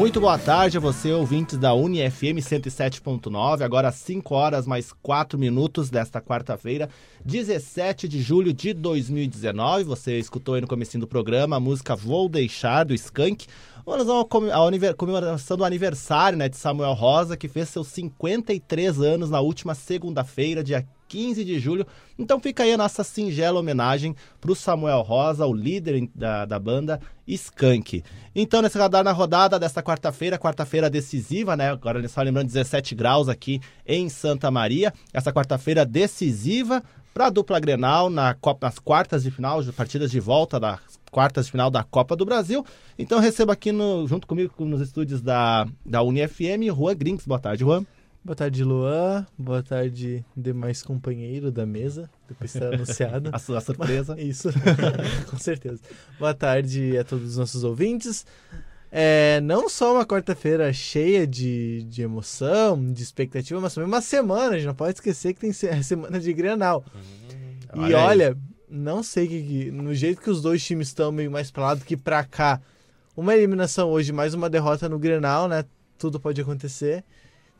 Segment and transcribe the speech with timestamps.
[0.00, 5.90] Muito boa tarde a você, ouvintes da UniFM 107.9, agora 5 horas mais 4 minutos
[5.90, 6.88] desta quarta-feira,
[7.22, 9.84] 17 de julho de 2019.
[9.84, 13.46] Você escutou aí no começo do programa a música Vou Deixar, do Skank.
[13.84, 19.40] Vamos a comemoração do aniversário né, de Samuel Rosa, que fez seus 53 anos na
[19.40, 21.86] última segunda-feira, dia 15 de julho.
[22.16, 26.58] Então fica aí a nossa singela homenagem para o Samuel Rosa, o líder da, da
[26.58, 28.04] banda Skank.
[28.34, 31.70] Então, nesse radar na rodada desta quarta-feira, quarta-feira decisiva, né?
[31.70, 34.92] Agora só lembrando 17 graus aqui em Santa Maria.
[35.12, 40.20] Essa quarta-feira decisiva para a dupla Grenal na Copa, nas quartas de final, partidas de
[40.20, 40.78] volta das
[41.10, 42.64] quartas de final da Copa do Brasil.
[42.96, 47.26] Então recebo aqui no, junto comigo nos estúdios da, da UniFM, Juan Grinks.
[47.26, 47.84] Boa tarde, Juan.
[48.22, 49.26] Boa tarde, Luan.
[49.36, 52.10] Boa tarde, demais companheiro da mesa.
[52.28, 53.30] Depois está anunciado.
[53.32, 54.14] a sua surpresa.
[54.20, 54.50] Isso,
[55.30, 55.80] com certeza.
[56.18, 58.26] Boa tarde a todos os nossos ouvintes.
[58.92, 64.50] É, não só uma quarta-feira cheia de, de emoção, de expectativa, mas também uma semana.
[64.50, 66.84] A gente não pode esquecer que tem a semana de Grenal.
[67.74, 68.36] Hum, e olha,
[68.68, 71.86] não sei que, no jeito que os dois times estão meio mais para lá do
[71.86, 72.60] que para cá.
[73.16, 75.64] Uma eliminação hoje, mais uma derrota no Grenal, né?
[75.96, 77.02] Tudo pode acontecer.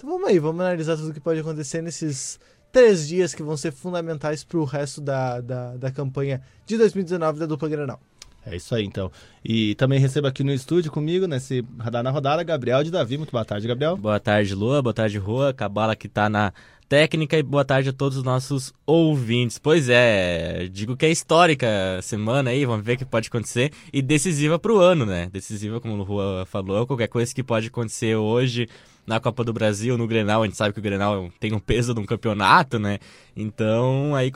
[0.00, 2.40] Então vamos aí, vamos analisar tudo o que pode acontecer nesses
[2.72, 7.38] três dias que vão ser fundamentais para o resto da, da, da campanha de 2019
[7.38, 8.00] da dupla Granal.
[8.46, 9.12] É isso aí, então.
[9.44, 13.18] E também recebo aqui no estúdio comigo, nesse Radar na Rodada, Gabriel de Davi.
[13.18, 13.94] Muito boa tarde, Gabriel.
[13.94, 14.80] Boa tarde, Lua.
[14.80, 15.52] Boa tarde, Rua.
[15.52, 16.50] Cabala que está na
[16.88, 19.58] técnica e boa tarde a todos os nossos ouvintes.
[19.58, 23.70] Pois é, digo que é histórica a semana aí, vamos ver o que pode acontecer.
[23.92, 25.28] E decisiva para o ano, né?
[25.30, 28.66] Decisiva, como o Rua falou, qualquer coisa que pode acontecer hoje
[29.10, 31.93] na Copa do Brasil, no Grenal, a gente sabe que o Grenal tem um peso
[31.93, 33.00] de um campeonato, né?
[33.37, 34.31] Então, aí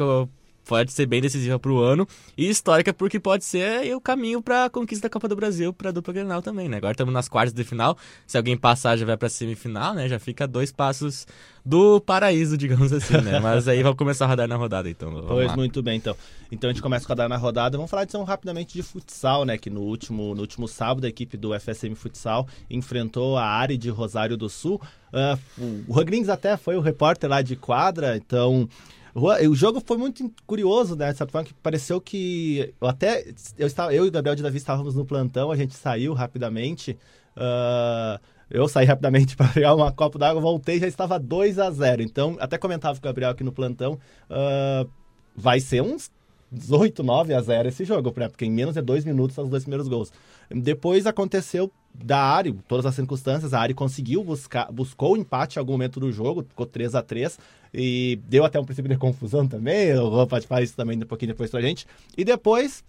[0.64, 4.66] pode ser bem decisiva para o ano e histórica porque pode ser o caminho para
[4.66, 6.78] a conquista da Copa do Brasil para a dupla Grenal também, né?
[6.78, 10.08] Agora estamos nas quartas de final, se alguém passar já vai para a semifinal, né?
[10.08, 11.26] Já fica dois passos
[11.64, 13.40] do paraíso, digamos assim, né?
[13.40, 15.24] Mas aí vamos começar a rodar na rodada, então.
[15.26, 15.56] Pois, lá.
[15.56, 16.16] muito bem, então.
[16.50, 17.76] Então a gente começa a rodar na rodada.
[17.76, 19.56] Vamos falar então rapidamente de futsal, né?
[19.58, 23.90] Que no último, no último sábado a equipe do FSM Futsal enfrentou a Ari de
[23.90, 24.80] Rosário do Sul.
[25.12, 28.68] Uh, o Rodrigues até foi o repórter lá de quadra, então
[29.14, 31.12] o jogo foi muito curioso, né?
[31.14, 32.74] Certa forma, que pareceu que.
[32.80, 33.24] Eu até.
[33.56, 36.98] Eu, estava, eu e o Gabriel de Davi estávamos no plantão, a gente saiu rapidamente.
[37.36, 38.20] Uh,
[38.50, 42.36] eu saí rapidamente para pegar uma copa d'água, voltei já estava 2 a 0 Então,
[42.40, 43.98] até comentava com o Gabriel aqui no plantão.
[44.28, 44.88] Uh,
[45.36, 46.10] vai ser uns
[46.54, 49.88] 18, 9 a 0 esse jogo, porque em menos de dois minutos os dois primeiros
[49.88, 50.12] gols.
[50.50, 55.60] Depois aconteceu da Ari, todas as circunstâncias, a Ari conseguiu buscar, buscou o empate em
[55.60, 57.38] algum momento do jogo, ficou 3 a 3
[57.72, 61.00] e deu até um princípio de confusão também, o Juan pode falar isso também um
[61.02, 61.86] pouquinho depois pra gente.
[62.16, 62.84] E depois,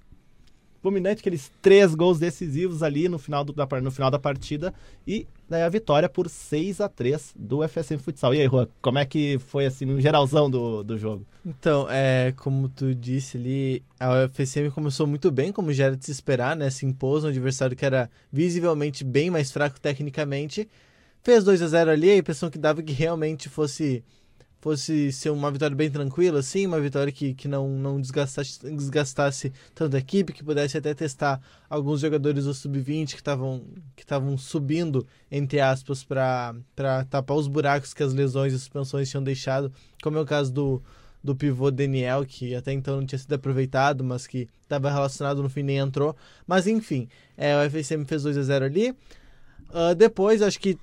[0.85, 4.71] fulminante, aqueles três gols decisivos ali no final, do, da, no final da partida
[5.07, 8.35] e daí a vitória por 6 a 3 do FSM Futsal.
[8.35, 11.25] E aí, Juan, como é que foi assim no geralzão do, do jogo?
[11.43, 16.05] Então, é, como tu disse ali, a FSM começou muito bem, como já era de
[16.05, 16.69] se esperar, né?
[16.69, 20.69] Se impôs um adversário que era visivelmente bem mais fraco tecnicamente.
[21.23, 24.03] Fez 2 a 0 ali, a impressão que dava que realmente fosse
[24.65, 29.53] fosse ser uma vitória bem tranquila, assim, uma vitória que, que não, não desgastasse, desgastasse
[29.75, 31.39] tanto a equipe, que pudesse até testar
[31.69, 33.61] alguns jogadores do sub-20 que estavam
[33.95, 36.55] que estavam subindo, entre aspas, para
[37.11, 39.71] tapar os buracos que as lesões e suspensões tinham deixado,
[40.01, 40.81] como é o caso do,
[41.23, 45.49] do pivô Daniel, que até então não tinha sido aproveitado, mas que estava relacionado no
[45.49, 46.15] fim nem entrou.
[46.47, 48.89] Mas enfim, é, o FSM fez 2 a 0 ali.
[49.69, 50.75] Uh, depois, acho que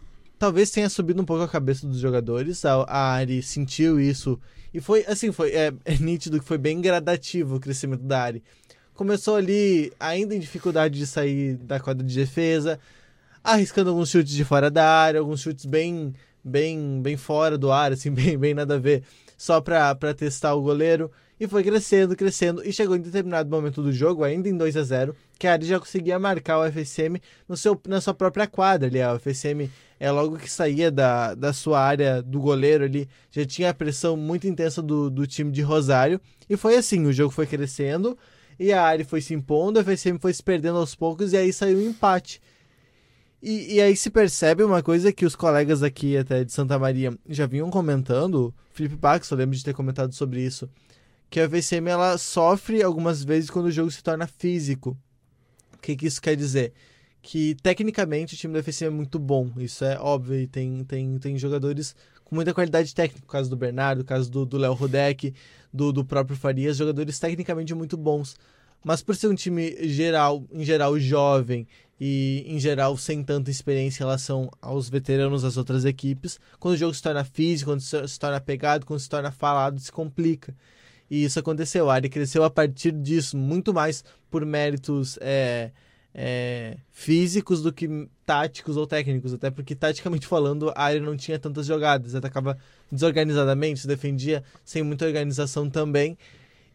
[0.43, 2.65] talvez tenha subido um pouco a cabeça dos jogadores.
[2.65, 4.41] A, a Ari sentiu isso.
[4.75, 8.43] E foi, assim, foi é, é, nítido que foi bem gradativo o crescimento da Ari.
[8.93, 12.81] Começou ali, ainda em dificuldade de sair da quadra de defesa,
[13.43, 16.13] arriscando alguns chutes de fora da área, alguns chutes bem
[16.45, 19.05] bem bem fora do ar, assim, bem, bem nada a ver,
[19.39, 21.09] só para testar o goleiro.
[21.39, 24.83] E foi crescendo, crescendo, e chegou em determinado momento do jogo, ainda em 2 a
[24.83, 28.87] 0 que a Ari já conseguia marcar o FSM no seu, na sua própria quadra
[28.87, 29.03] ali.
[29.03, 29.69] A FSM
[30.03, 34.17] é logo que saía da, da sua área do goleiro ali, já tinha a pressão
[34.17, 36.21] muito intensa do, do time de Rosário.
[36.51, 38.19] E foi assim, o jogo foi crescendo,
[38.59, 41.53] e a Ari foi se impondo, a FSM foi se perdendo aos poucos, e aí
[41.53, 42.43] saiu um empate.
[43.41, 47.17] E, e, aí se percebe uma coisa que os colegas aqui até de Santa Maria
[47.29, 50.69] já vinham comentando, Felipe Pax, eu lembro de ter comentado sobre isso,
[51.31, 54.99] que a VCM ela sofre algumas vezes quando o jogo se torna físico.
[55.75, 56.73] O que, que isso quer dizer?
[57.23, 61.19] Que tecnicamente o time do FCM é muito bom, isso é óbvio, e tem, tem,
[61.19, 65.33] tem jogadores com muita qualidade técnica, no caso do Bernardo, no caso do Léo Rodek,
[65.73, 68.37] do, do próprio Farias, jogadores tecnicamente muito bons.
[68.85, 71.67] Mas por ser um time geral, em geral jovem
[72.01, 76.41] e, em geral, sem tanta experiência em relação aos veteranos das outras equipes.
[76.59, 79.93] Quando o jogo se torna físico, quando se torna pegado, quando se torna falado, se
[79.93, 80.53] complica.
[81.09, 81.89] E isso aconteceu.
[81.89, 85.71] A área cresceu a partir disso, muito mais por méritos é,
[86.15, 89.33] é, físicos do que táticos ou técnicos.
[89.33, 92.15] Até porque, taticamente falando, a área não tinha tantas jogadas.
[92.15, 92.59] Atacava
[92.91, 96.17] desorganizadamente, se defendia sem muita organização também.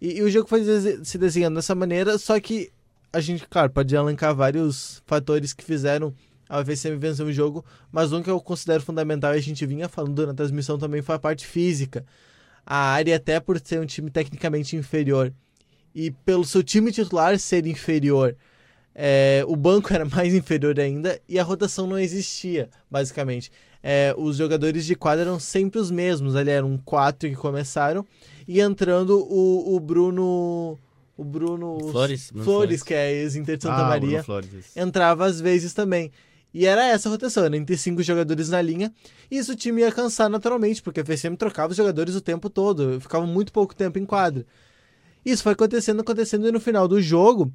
[0.02, 0.64] E, e o jogo foi
[1.04, 2.72] se desenhando dessa maneira, só que
[3.12, 6.14] a gente, claro, pode elencar vários fatores que fizeram
[6.50, 9.90] a UFSM vencer o jogo, mas um que eu considero fundamental e a gente vinha
[9.90, 12.06] falando na transmissão também foi a parte física.
[12.66, 15.34] A área, até por ser um time tecnicamente inferior
[15.94, 18.36] e pelo seu time titular ser inferior,
[19.00, 23.52] é, o banco era mais inferior ainda e a rotação não existia, basicamente.
[23.84, 28.04] É, os jogadores de quadra eram sempre os mesmos, ali eram quatro que começaram,
[28.48, 30.78] e entrando o, o Bruno
[31.16, 34.76] o Bruno Flores, Flores, Flores, que é ex-Inter de Santa Ah, Maria, Flores.
[34.76, 36.12] entrava às vezes também.
[36.54, 38.92] E era essa a rotação, era entre cinco jogadores na linha.
[39.30, 42.50] E isso o time ia cansar naturalmente, porque a FCM trocava os jogadores o tempo
[42.50, 44.46] todo, ficava muito pouco tempo em quadra.
[45.26, 47.52] Isso foi acontecendo, acontecendo, e no final do jogo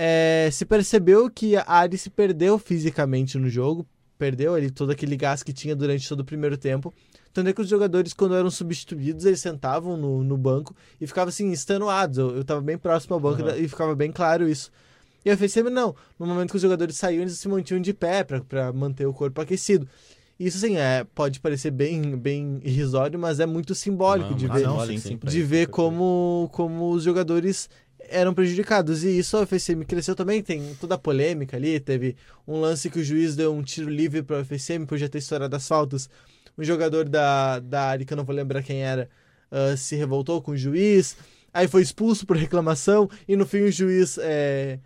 [0.00, 3.84] é, se percebeu que a Ari se perdeu fisicamente no jogo,
[4.16, 6.94] perdeu ali todo aquele gás que tinha durante todo o primeiro tempo.
[7.32, 11.30] Tanto é que os jogadores, quando eram substituídos, eles sentavam no, no banco e ficavam
[11.30, 12.16] assim, extenuados.
[12.16, 13.56] Eu, eu tava bem próximo ao banco Uhum.
[13.56, 14.70] e ficava bem claro isso.
[15.24, 15.96] E a FCM não.
[16.16, 19.40] No momento que os jogadores saíam, eles se mantinham de pé para manter o corpo
[19.40, 19.88] aquecido.
[20.38, 24.64] Isso, assim, é, pode parecer bem, bem irrisório, mas é muito simbólico Não, de ver,
[24.64, 25.08] Ah, não, sim, sim.
[25.08, 25.18] sim.
[25.20, 27.68] de isso, ver como, como os jogadores
[28.10, 29.04] eram prejudicados.
[29.04, 31.78] E isso a FCM cresceu também, tem toda a polêmica ali.
[31.80, 32.16] Teve
[32.46, 35.18] um lance que o juiz deu um tiro livre para a FCM por já ter
[35.18, 36.08] estourado as faltas.
[36.56, 39.08] Um jogador da, da área, que eu não vou lembrar quem era,
[39.50, 41.16] ah, se revoltou com o juiz.
[41.52, 43.08] Aí foi expulso por reclamação.
[43.26, 44.78] E no fim o juiz é,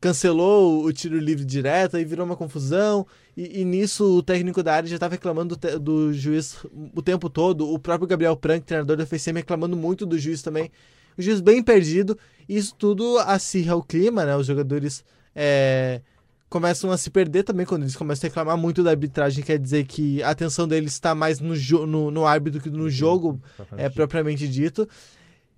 [0.00, 1.96] cancelou o tiro livre direto.
[1.96, 3.06] Aí virou uma confusão.
[3.36, 6.56] E, e nisso o técnico da área já estava reclamando do, do juiz
[6.94, 7.68] o tempo todo.
[7.72, 10.70] O próprio Gabriel Prank, treinador da FCM, reclamando muito do juiz também.
[11.16, 12.18] O juiz bem perdido.
[12.48, 14.36] E isso tudo acirra o clima, né?
[14.36, 16.00] Os jogadores é,
[16.48, 19.42] começam a se perder também quando eles começam a reclamar muito da arbitragem.
[19.42, 21.54] Quer dizer que a atenção deles está mais no,
[21.86, 23.40] no, no árbitro que no jogo
[23.76, 24.88] é propriamente dito.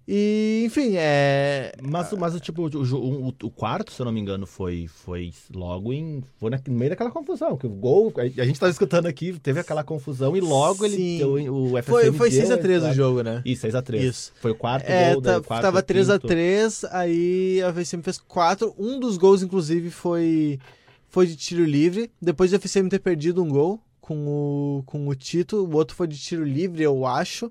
[0.09, 1.73] E, enfim, é.
[1.83, 5.93] Mas, mas tipo, o, o, o quarto, se eu não me engano, foi, foi logo
[5.93, 6.23] em.
[6.39, 7.57] Foi no meio daquela confusão.
[7.57, 8.13] Que o gol.
[8.17, 10.95] A, a gente tava escutando aqui, teve aquela confusão e logo Sim.
[10.95, 11.55] ele deu.
[11.55, 13.43] O FSM Foi, foi deu 6x3 esse- o jogo, né?
[13.45, 14.01] Isso, 6x3.
[14.01, 14.33] Isso.
[14.41, 16.29] Foi o quarto É, gol, tá- o quarto tava e o quinto.
[16.29, 18.73] 3x3, aí a FCM fez 4.
[18.79, 20.61] Um dos gols, inclusive, foi,
[21.09, 22.13] foi de tiro livre.
[22.23, 26.07] Depois da FCM ter perdido um gol com o, com o Tito, o outro foi
[26.07, 27.51] de tiro livre, eu acho.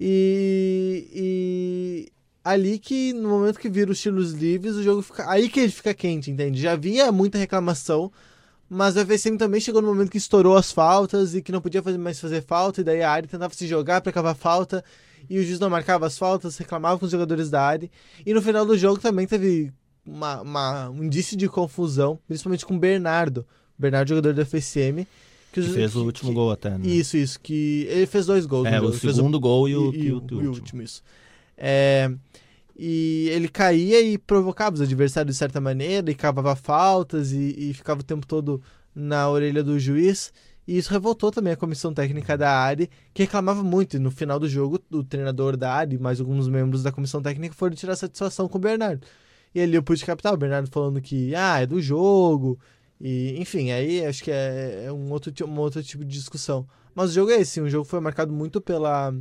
[0.00, 2.12] E, e
[2.44, 5.28] ali que, no momento que vira os tiros livres, o jogo fica.
[5.30, 6.60] Aí que ele fica quente, entende?
[6.60, 8.10] Já havia muita reclamação.
[8.70, 11.82] Mas o FSM também chegou no momento que estourou as faltas e que não podia
[11.82, 14.84] fazer mais fazer falta, e daí a área tentava se jogar para cavar falta,
[15.28, 17.90] e o juiz não marcava as faltas, reclamava com os jogadores da área.
[18.26, 19.72] E no final do jogo também teve
[20.06, 23.46] uma, uma- um indício de confusão, principalmente com o Bernardo.
[23.78, 25.06] Bernardo, jogador do FSM.
[25.52, 26.86] Que, fez o último que- gol até, né?
[26.86, 27.40] Isso, isso.
[27.40, 28.86] Que ele fez dois gols É, jogo.
[28.86, 30.48] o Ele fez segundo gol e o, e, e o, e e o o último.
[30.50, 31.02] último, isso.
[31.56, 32.10] É,
[32.78, 37.74] e ele caía e provocava os adversários de certa maneira, e cavava faltas e, e
[37.74, 38.62] ficava o tempo todo
[38.94, 40.32] na orelha do juiz.
[40.66, 43.96] E isso revoltou também a comissão técnica da ARI, que reclamava muito.
[43.96, 47.22] E no final do jogo, o treinador da ARI e mais alguns membros da comissão
[47.22, 49.04] técnica foram tirar satisfação com o Bernardo.
[49.54, 52.58] E ali eu pude captar o Bernardo falando que, ah, é do jogo.
[53.00, 56.66] E, enfim, aí acho que é, é um, outro, um outro tipo de discussão.
[56.94, 59.14] Mas o jogo é esse, o jogo foi marcado muito pela,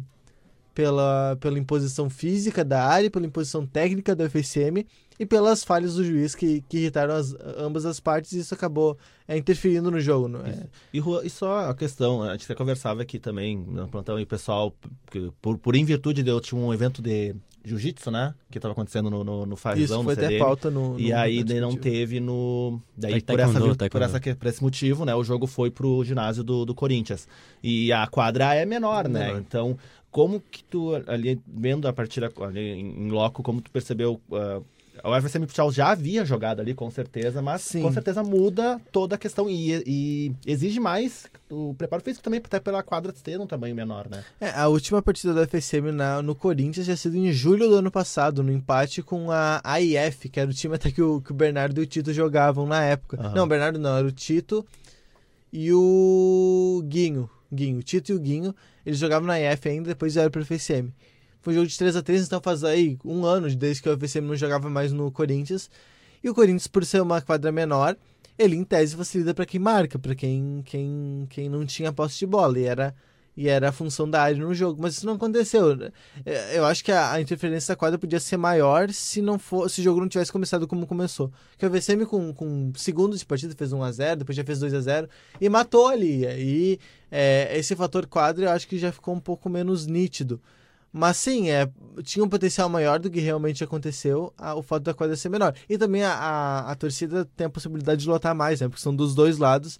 [0.77, 4.85] pela, pela imposição física da área, pela imposição técnica do FSM
[5.19, 8.95] e pelas falhas do juiz que, que irritaram as, ambas as partes e isso acabou
[9.27, 10.27] é, interferindo no jogo.
[10.27, 10.67] Não é?
[10.93, 14.27] E, e só a questão, a gente até conversava aqui também no plantão e o
[14.27, 14.71] pessoal,
[15.09, 17.33] que por, por em virtude de eu tinha um evento de
[17.67, 18.33] jiu-jitsu, né?
[18.49, 20.97] Que tava acontecendo no, no, no Isso Farizão, foi no até pauta no.
[20.97, 22.79] E no aí momento daí não teve no.
[22.95, 25.13] Daí Aí por, essa, taekwondo, por, essa, que- por esse motivo, né?
[25.13, 27.27] O jogo foi pro ginásio do, do Corinthians.
[27.61, 29.27] E a quadra é menor, né?
[29.27, 29.39] Menor.
[29.41, 29.77] Então,
[30.11, 34.19] como que tu, ali, vendo a partida ali em, loco, como tu percebeu.
[34.31, 34.61] ah,
[35.03, 37.81] o FSM Futsal já havia jogado ali, com certeza, mas Sim.
[37.83, 42.59] com certeza muda toda a questão e, e exige mais o preparo físico também, até
[42.59, 44.23] pela quadra ter um tamanho menor, né?
[44.39, 47.91] É, a última partida do FSM na, no Corinthians tinha sido em julho do ano
[47.91, 51.35] passado, no empate com a AIF, que era o time até que o, que o
[51.35, 53.17] Bernardo e o Tito jogavam na época.
[53.19, 53.35] Aham.
[53.35, 54.65] Não, o Bernardo não, era o Tito
[55.51, 57.29] e o Guinho.
[57.51, 58.53] Guinho, o Tito e o Guinho,
[58.87, 60.93] eles jogavam na AIF ainda, depois vieram pro FSM.
[61.41, 63.99] Foi um jogo de 3 a 3 então faz aí um ano desde que o
[63.99, 65.69] FSM não jogava mais no Corinthians.
[66.23, 67.97] E o Corinthians, por ser uma quadra menor,
[68.39, 72.25] ele em tese facilita para quem marca, para quem, quem, quem não tinha posse de
[72.25, 72.57] bola.
[72.57, 72.95] E era,
[73.37, 74.81] e era a função da área no jogo.
[74.81, 75.77] Mas isso não aconteceu.
[76.25, 79.69] É, eu acho que a, a interferência da quadra podia ser maior se não for,
[79.69, 81.31] se o jogo não tivesse começado como começou.
[81.55, 84.59] Que o VCM com, com segundos de partida fez 1 a 0 depois já fez
[84.59, 86.25] 2 a 0 e matou ali.
[86.25, 86.79] E
[87.11, 90.41] é, esse fator quadra eu acho que já ficou um pouco menos nítido.
[90.91, 91.69] Mas sim, é,
[92.01, 95.53] tinha um potencial maior do que realmente aconteceu a, o fato da quadra ser menor.
[95.69, 98.67] E também a, a, a, torcida tem a possibilidade de lotar mais, né?
[98.67, 99.79] Porque são dos dois lados.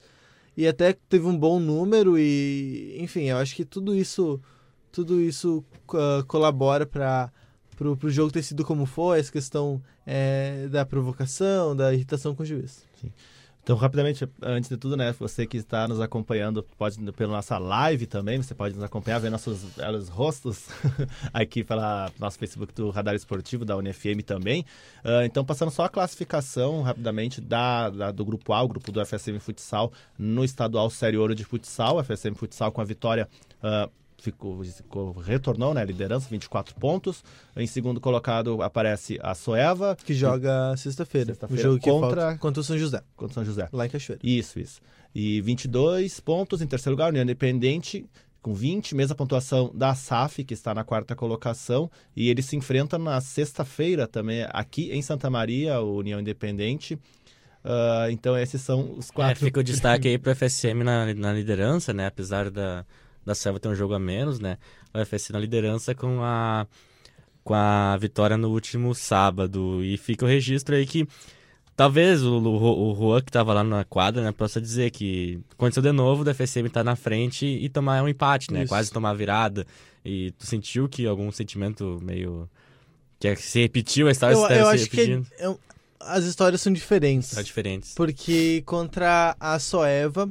[0.58, 2.98] E até teve um bom número e...
[3.00, 4.42] Enfim, eu acho que tudo isso
[4.92, 7.32] tudo isso uh, colabora para
[7.78, 12.42] pro, pro jogo ter sido como foi, essa questão é, da provocação, da irritação com
[12.42, 12.84] o juiz.
[13.00, 13.12] Sim.
[13.68, 18.08] Então, rapidamente, antes de tudo, né, você que está nos acompanhando pode pela nossa live
[18.08, 20.70] também, você pode nos acompanhar, ver nossos belos rostos
[21.34, 24.62] aqui pela nosso Facebook do Radar Esportivo da UniFM também.
[25.04, 29.06] Uh, então, passando só a classificação rapidamente da, da, do grupo A, o grupo do
[29.06, 33.28] FSM Futsal no estadual Série Ouro de Futsal, FSM Futsal com a vitória
[33.62, 35.84] uh, ficou, ficou, retornou, né?
[35.86, 37.24] Liderança, 24 pontos.
[37.56, 39.96] Em segundo colocado aparece a Soeva.
[39.96, 41.34] Que joga sexta-feira.
[41.34, 42.22] Sexta o jogo contra...
[42.22, 43.02] Falta, contra o São José.
[43.16, 43.70] Contra o São José.
[43.72, 44.22] Lá em Cachoeira.
[44.24, 44.82] Isso, isso.
[45.14, 46.62] E 22 pontos.
[46.62, 48.06] Em terceiro lugar, União Independente
[48.42, 52.98] com 20, mesma pontuação da SAF, que está na quarta colocação, e ele se enfrenta
[52.98, 56.94] na sexta-feira também, aqui em Santa Maria, o União Independente.
[56.94, 59.44] Uh, então, esses são os quatro.
[59.44, 62.08] É, fica o destaque aí para o FSM na, na liderança, né?
[62.08, 62.86] Apesar da,
[63.28, 64.58] da Selva ter um jogo a menos, né?
[64.94, 66.66] O UFC na liderança com a
[67.44, 69.84] com a vitória no último sábado.
[69.84, 71.08] E fica o registro aí que
[71.76, 75.82] talvez o, o, o Juan, que estava lá na quadra, né, possa dizer que aconteceu
[75.82, 78.64] de novo FSM estar tá na frente e tomar um empate, né?
[78.64, 78.70] Isso.
[78.70, 79.66] Quase tomar a virada.
[80.04, 82.50] E tu sentiu que algum sentimento meio.
[83.20, 85.26] que se repetiu a história eu, eu se acho repetindo?
[85.26, 85.60] que eu,
[86.00, 87.30] as histórias são diferentes.
[87.30, 87.94] São diferentes.
[87.94, 90.30] Porque contra a Soeva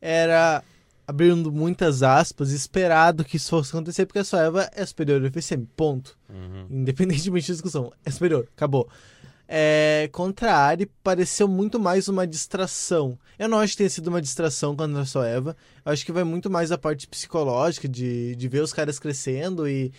[0.00, 0.62] era
[1.10, 5.28] abrindo muitas aspas, esperado que isso fosse acontecer, porque a sua Eva é superior ao
[5.28, 6.16] FSM, ponto.
[6.28, 6.66] Uhum.
[6.70, 8.88] Independentemente da discussão, é superior, acabou.
[9.48, 13.18] É, contra a Ari, pareceu muito mais uma distração.
[13.36, 16.12] Eu não acho que tenha sido uma distração contra a sua Eva, eu acho que
[16.12, 19.92] vai muito mais a parte psicológica, de, de ver os caras crescendo e...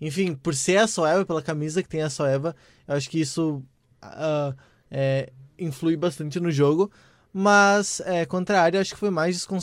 [0.00, 2.54] Enfim, por ser a Soeva, pela camisa que tem a Soeva,
[2.86, 3.62] eu acho que isso
[4.04, 4.54] uh,
[4.90, 6.90] é, influi bastante no jogo.
[7.38, 9.58] Mas, é, contrário, acho que foi mais descon...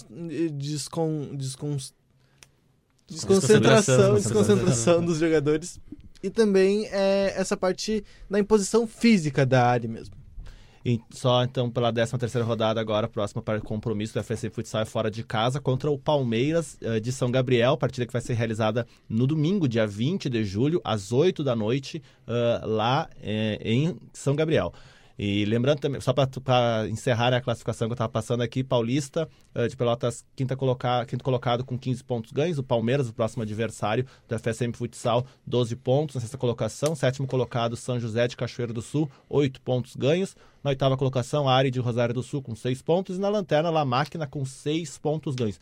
[0.52, 1.36] Descon...
[1.36, 1.76] Descon...
[3.08, 5.80] desconcentração, desconcentração dos jogadores.
[6.22, 10.14] E também é, essa parte da imposição física da área mesmo.
[10.86, 14.82] E só então pela 13 terceira rodada agora, próxima para o compromisso do FC Futsal
[14.82, 18.34] é fora de casa contra o Palmeiras uh, de São Gabriel, partida que vai ser
[18.34, 23.24] realizada no domingo, dia 20 de julho, às 8 da noite, uh, lá uh,
[23.64, 24.72] em São Gabriel.
[25.18, 29.68] E lembrando também, só para encerrar a classificação que eu estava passando aqui, Paulista uh,
[29.68, 30.58] de Pelotas, quinta
[31.08, 32.58] quinto colocado com 15 pontos ganhos.
[32.58, 36.96] O Palmeiras, o próximo adversário do FSM Futsal, 12 pontos na sexta colocação.
[36.96, 40.36] Sétimo colocado, São José de Cachoeiro do Sul, 8 pontos ganhos.
[40.64, 43.18] Na oitava colocação, Ari de Rosário do Sul com 6 pontos.
[43.18, 45.60] E na lanterna, La Máquina com 6 pontos ganhos.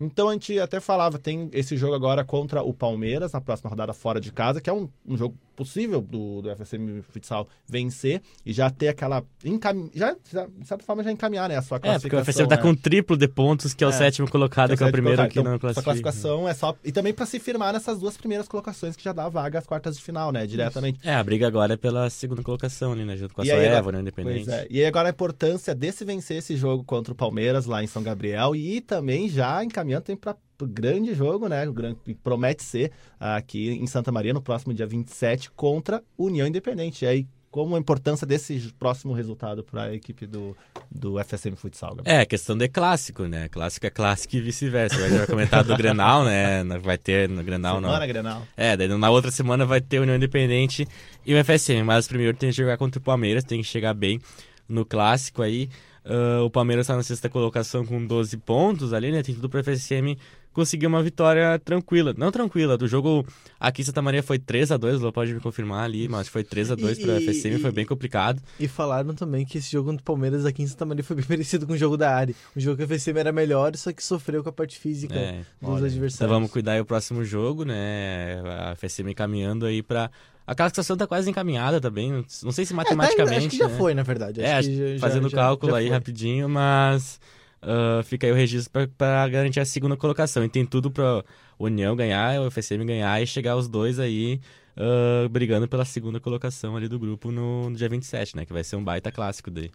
[0.00, 3.92] Então a gente até falava, tem esse jogo agora contra o Palmeiras, na próxima rodada
[3.92, 8.52] fora de casa, que é um, um jogo possível do, do FSM Futsal vencer e
[8.52, 9.24] já ter aquela.
[9.44, 9.88] Encam...
[9.94, 12.18] Já, já, de certa forma, já encaminhar né, a sua classificação.
[12.18, 12.62] É, porque o FSM tá né?
[12.62, 14.86] com triplo de pontos, que é o é, sétimo colocado, que é o, que é
[14.86, 15.32] o primeiro colocado.
[15.32, 15.84] que então, não classifica.
[15.84, 16.76] Classificação é só.
[16.84, 19.96] E também para se firmar nessas duas primeiras colocações que já dá vaga às quartas
[19.96, 20.46] de final, né?
[20.46, 20.98] Diretamente.
[21.02, 23.16] É, a briga agora é pela segunda colocação ali, né?
[23.16, 24.00] Junto com a Soeva, né?
[24.00, 24.50] Independente.
[24.50, 24.66] É.
[24.68, 28.02] E aí agora a importância desse vencer esse jogo contra o Palmeiras lá em São
[28.02, 30.36] Gabriel e também já encaminhando para
[30.66, 31.68] grande jogo, né?
[31.68, 37.04] O grande, promete ser aqui em Santa Maria no próximo dia 27 contra União Independente.
[37.04, 40.56] E aí, como a importância desse próximo resultado para a equipe do,
[40.90, 41.96] do FSM Futsal?
[41.96, 42.20] Gabriel?
[42.20, 43.48] É, questão de clássico, né?
[43.48, 44.96] Clássico é clássico e vice-versa.
[44.96, 46.64] A gente vai comentar do Grenal, né?
[46.82, 48.06] Vai ter no Grenal, semana não.
[48.06, 48.42] Grenal.
[48.56, 50.88] É, daí na outra semana vai ter União Independente
[51.24, 51.84] e o FSM.
[51.84, 54.20] Mas primeiro tem que jogar contra o Palmeiras, tem que chegar bem
[54.68, 55.68] no clássico aí.
[56.04, 59.22] Uh, o Palmeiras está na sexta colocação com 12 pontos ali, né?
[59.22, 60.16] Tem tudo para o FSM
[60.54, 62.14] conseguir uma vitória tranquila.
[62.16, 63.26] Não tranquila, do jogo
[63.58, 66.44] aqui em Santa Maria foi 3 a 2 o pode me confirmar ali, mas foi
[66.44, 68.40] 3 a 2 para o FSM, foi bem complicado.
[68.60, 71.66] E falaram também que esse jogo do Palmeiras aqui em Santa Maria foi bem parecido
[71.66, 72.36] com o jogo da Ari.
[72.54, 75.40] O jogo que o FSM era melhor, só que sofreu com a parte física é,
[75.60, 76.14] dos olha, adversários.
[76.16, 78.40] Então vamos cuidar aí o próximo jogo, né?
[78.70, 80.10] A FSM caminhando aí para
[80.46, 82.24] a classificação tá quase encaminhada também.
[82.42, 83.20] Não sei se matematicamente.
[83.22, 83.76] É, tá, acho que já né?
[83.76, 84.42] foi, na verdade.
[84.44, 87.18] Acho é, já, fazendo já, cálculo já aí rapidinho, mas
[87.62, 90.44] uh, fica aí o registro para garantir a segunda colocação.
[90.44, 91.24] E tem tudo para
[91.58, 94.40] União ganhar, o FSM ganhar e chegar os dois aí
[94.76, 98.44] uh, brigando pela segunda colocação ali do grupo no, no dia 27, né?
[98.44, 99.70] Que vai ser um baita clássico daí.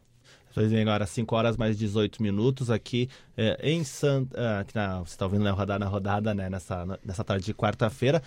[0.54, 3.08] Pois bem, agora 5 horas mais 18 minutos aqui
[3.38, 4.66] é, em Santa.
[4.74, 6.50] Na, você está ouvindo na rodada, na rodada, né?
[6.50, 8.22] Nessa, nessa tarde de quarta-feira.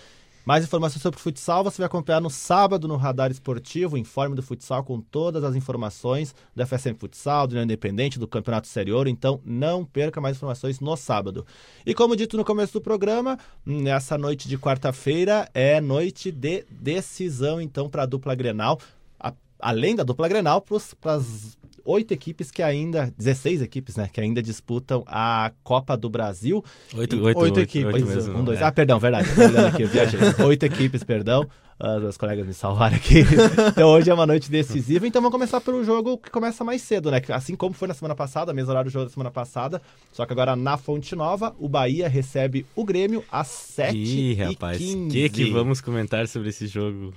[0.45, 4.43] Mais informações sobre o futsal você vai acompanhar no sábado no Radar Esportivo, informe do
[4.43, 9.39] futsal com todas as informações do FSM Futsal, do União Independente, do Campeonato Exterior, então
[9.45, 11.45] não perca mais informações no sábado.
[11.85, 17.61] E como dito no começo do programa, nessa noite de quarta-feira é noite de decisão
[17.61, 18.77] então para a dupla Grenal,
[19.17, 24.21] a, além da dupla Grenal, para as oito equipes que ainda, 16 equipes, né, que
[24.21, 26.63] ainda disputam a Copa do Brasil.
[26.95, 27.93] Oito, oito, oito, equipes.
[27.93, 28.61] Oito mesmo, um, dois.
[28.61, 28.63] É.
[28.63, 29.27] Ah, perdão, verdade.
[29.67, 29.83] Aqui,
[30.43, 31.47] oito equipes, perdão.
[31.79, 33.25] Os meus colegas me salvaram aqui.
[33.71, 35.05] então hoje é uma noite decisiva.
[35.05, 37.21] Então vamos começar pelo jogo que começa mais cedo, né?
[37.29, 39.81] Assim como foi na semana passada, mesmo horário do jogo da semana passada.
[40.11, 44.79] Só que agora na Fonte Nova, o Bahia recebe o Grêmio às 7 Ih, rapaz,
[44.81, 47.13] o que que vamos comentar sobre esse jogo?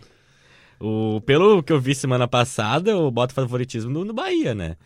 [0.78, 4.76] O, pelo que eu vi semana passada, eu boto favoritismo no, no Bahia, né?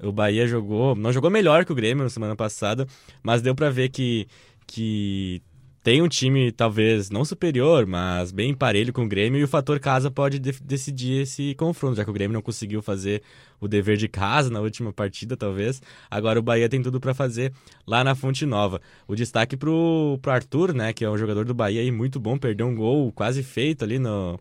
[0.00, 2.86] O Bahia jogou, não jogou melhor que o Grêmio na semana passada,
[3.22, 4.28] mas deu para ver que,
[4.66, 5.42] que
[5.82, 9.80] tem um time talvez não superior, mas bem parelho com o Grêmio e o fator
[9.80, 13.22] casa pode de decidir esse confronto, já que o Grêmio não conseguiu fazer
[13.58, 15.80] o dever de casa na última partida, talvez.
[16.10, 17.52] Agora o Bahia tem tudo para fazer
[17.86, 18.80] lá na Fonte Nova.
[19.06, 22.36] O destaque pro, pro Arthur, né, que é um jogador do Bahia e muito bom,
[22.36, 24.38] perdeu um gol quase feito ali no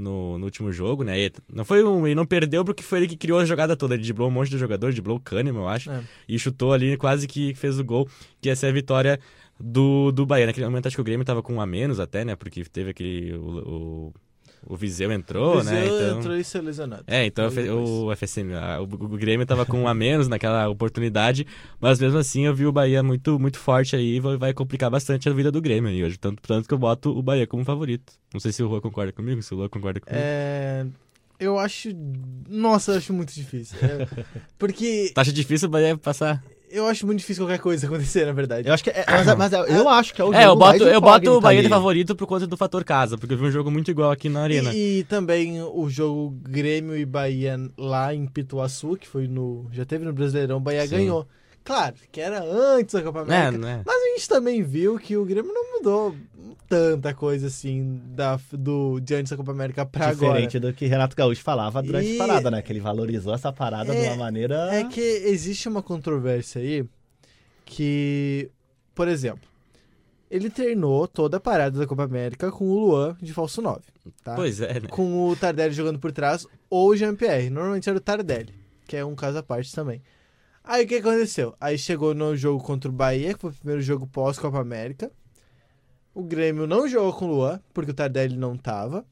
[0.00, 1.26] no, no último jogo, né?
[1.26, 3.94] E não foi um, ele não perdeu porque foi ele que criou a jogada toda.
[3.94, 6.02] Ele driblou um monte de jogador, driblou o Kahneman, eu acho, é.
[6.28, 8.08] e chutou ali, quase que fez o gol,
[8.40, 9.20] que essa é a vitória
[9.58, 10.46] do, do Bahia.
[10.46, 12.34] Naquele momento acho que o Grêmio tava com um a menos até, né?
[12.34, 13.34] Porque teve aquele.
[13.34, 14.14] O, o,
[14.66, 15.86] o Viseu entrou, o Viseu né?
[15.86, 16.18] Então...
[16.18, 17.04] entrou e se lesionado.
[17.06, 21.46] É, então o, FSM, o, o Grêmio tava com um a menos naquela oportunidade,
[21.80, 25.28] mas mesmo assim eu vi o Bahia muito, muito forte aí e vai complicar bastante
[25.28, 26.18] a vida do Grêmio aí hoje.
[26.18, 28.12] Tanto, tanto que eu boto o Bahia como favorito.
[28.32, 30.20] Não sei se o Rua concorda comigo, se o Lua concorda comigo.
[30.22, 30.86] É...
[31.38, 31.88] Eu acho.
[32.46, 33.78] Nossa, eu acho muito difícil.
[33.80, 34.06] É...
[34.58, 35.10] Porque.
[35.14, 36.44] Tu acha difícil o Bahia passar?
[36.70, 38.68] Eu acho muito difícil qualquer coisa acontecer, na verdade.
[38.68, 40.84] Eu acho que é, mas, mas eu acho que é o jogo É, eu boto,
[40.84, 43.50] eu boto o Bahia de favorito por conta do fator casa, porque eu vi um
[43.50, 44.72] jogo muito igual aqui na Arena.
[44.72, 49.68] E, e, também o jogo Grêmio e Bahia lá em Pituaçu, que foi no.
[49.72, 50.96] Já teve no Brasileirão, o Bahia Sim.
[50.96, 51.26] ganhou.
[51.62, 53.66] Claro, que era antes da Copa América.
[53.66, 53.80] É, é.
[53.84, 56.14] Mas gente também viu que o Grêmio não mudou
[56.68, 60.40] tanta coisa assim da, do, de antes da Copa América pra Diferente agora.
[60.42, 62.16] Diferente do que Renato Gaúcho falava durante e...
[62.16, 62.62] a parada, né?
[62.62, 64.68] Que ele valorizou essa parada é, de uma maneira.
[64.74, 66.84] É que existe uma controvérsia aí
[67.64, 68.50] que,
[68.94, 69.48] por exemplo,
[70.30, 73.80] ele treinou toda a parada da Copa América com o Luan de falso 9.
[74.22, 74.34] Tá?
[74.34, 74.88] Pois é, né?
[74.90, 77.48] Com o Tardelli jogando por trás ou o Jean-Pierre.
[77.48, 78.54] Normalmente era o Tardelli,
[78.86, 80.02] que é um caso à parte também.
[80.70, 81.52] Aí o que aconteceu?
[81.60, 85.10] Aí chegou no jogo contra o Bahia, que foi o primeiro jogo pós-Copa América.
[86.14, 89.04] O Grêmio não jogou com o Luan, porque o Tardelli não tava.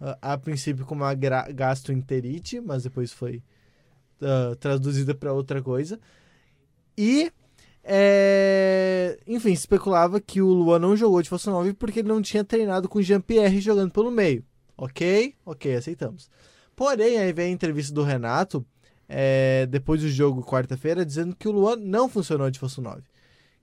[0.00, 3.42] A, a princípio com uma gastroenterite, mas depois foi
[4.22, 5.98] uh, traduzida para outra coisa.
[6.96, 7.32] E
[7.82, 9.18] é...
[9.26, 12.88] Enfim, especulava que o Luan não jogou de falso 9 porque ele não tinha treinado
[12.88, 14.44] com o Jean-Pierre jogando pelo meio.
[14.76, 15.34] Ok?
[15.44, 16.30] Ok, aceitamos.
[16.76, 18.64] Porém, aí vem a entrevista do Renato,
[19.10, 19.66] é...
[19.66, 23.02] depois do jogo, quarta-feira, dizendo que o Luan não funcionou de falso 9.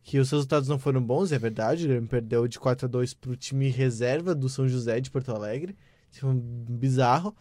[0.04, 1.86] Que os resultados não foram bons, é verdade.
[1.86, 5.12] O Grêmio perdeu de 4 a 2 para o time reserva do São José de
[5.12, 5.76] Porto Alegre.
[6.12, 7.36] Isso foi um bizarro.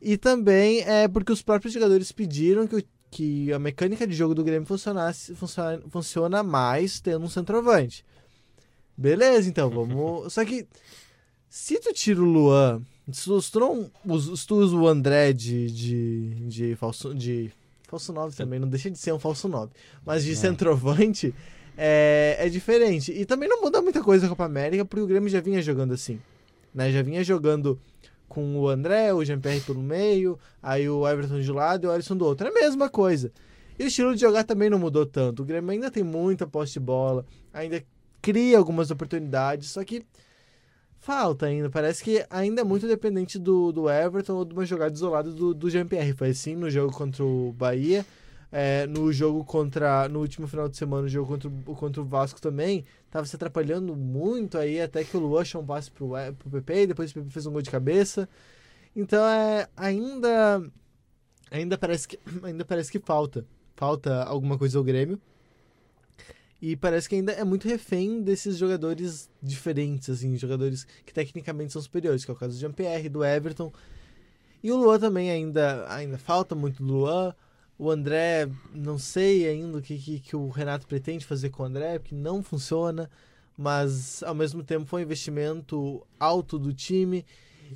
[0.00, 4.34] E também é porque os próprios jogadores pediram que o que a mecânica de jogo
[4.34, 8.04] do Grêmio funcionasse, funciona, funciona mais tendo um centroavante.
[8.96, 10.32] Beleza, então, vamos.
[10.34, 10.66] Só que
[11.48, 13.90] se tu tira o Luan, se tu, não,
[14.20, 17.14] se tu usa o André de, de, de falso.
[17.14, 17.52] De,
[17.86, 19.72] falso 9 também, não deixa de ser um falso 9.
[20.04, 20.34] Mas de é.
[20.34, 21.34] centroavante
[21.76, 23.12] é, é diferente.
[23.12, 25.94] E também não muda muita coisa a Copa América, porque o Grêmio já vinha jogando
[25.94, 26.20] assim.
[26.74, 26.90] Né?
[26.90, 27.78] Já vinha jogando
[28.28, 31.92] com o André, o Jean-Pierre pelo meio, aí o Everton de um lado e o
[31.92, 32.46] Alisson do outro.
[32.46, 33.30] É a mesma coisa.
[33.78, 35.42] E o estilo de jogar também não mudou tanto.
[35.42, 37.82] O Grêmio ainda tem muita posse de bola, ainda
[38.20, 40.04] cria algumas oportunidades, só que
[41.06, 41.70] falta ainda.
[41.70, 45.54] Parece que ainda é muito dependente do, do Everton ou de uma jogada isolada do,
[45.54, 46.12] do Jean-Pierre.
[46.12, 48.04] Foi assim no jogo contra o Bahia
[48.50, 50.08] é, no jogo contra.
[50.08, 53.94] No último final de semana, no jogo contra, contra o Vasco também, tava se atrapalhando
[53.94, 57.14] muito aí, até que o Luan achou um passe pro, pro PP, e depois o
[57.14, 58.28] PP fez um gol de cabeça.
[58.94, 59.68] Então é.
[59.76, 60.62] Ainda.
[61.50, 62.18] Ainda parece que.
[62.42, 63.44] Ainda parece que falta.
[63.76, 65.20] Falta alguma coisa ao Grêmio.
[66.66, 71.80] E parece que ainda é muito refém desses jogadores diferentes, assim, jogadores que tecnicamente são
[71.80, 73.72] superiores, que é o caso do Jean-Pierre, do Everton.
[74.64, 77.32] E o Luan também ainda, ainda falta muito do Luan.
[77.78, 81.66] O André, não sei ainda o que, que, que o Renato pretende fazer com o
[81.66, 83.08] André, porque não funciona,
[83.56, 87.24] mas ao mesmo tempo foi um investimento alto do time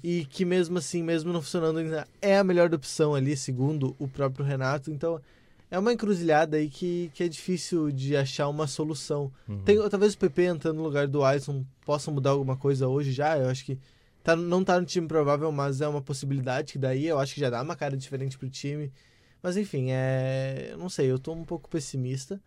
[0.03, 4.09] e que mesmo assim, mesmo não funcionando ainda, é a melhor opção ali, segundo o
[4.09, 4.91] próprio Renato.
[4.91, 5.21] Então
[5.71, 9.33] é uma encruzilhada aí que, que é difícil de achar uma solução.
[9.49, 9.63] Uhum.
[9.63, 13.39] Tem, talvez o PP entrando no lugar do Alisson possa mudar alguma coisa hoje já.
[13.39, 13.79] Eu acho que
[14.23, 17.41] tá, não tá no time provável, mas é uma possibilidade que daí eu acho que
[17.41, 18.93] já dá uma cara diferente pro time.
[19.41, 20.75] Mas enfim, é.
[20.77, 22.41] Não sei, eu tô um pouco pessimista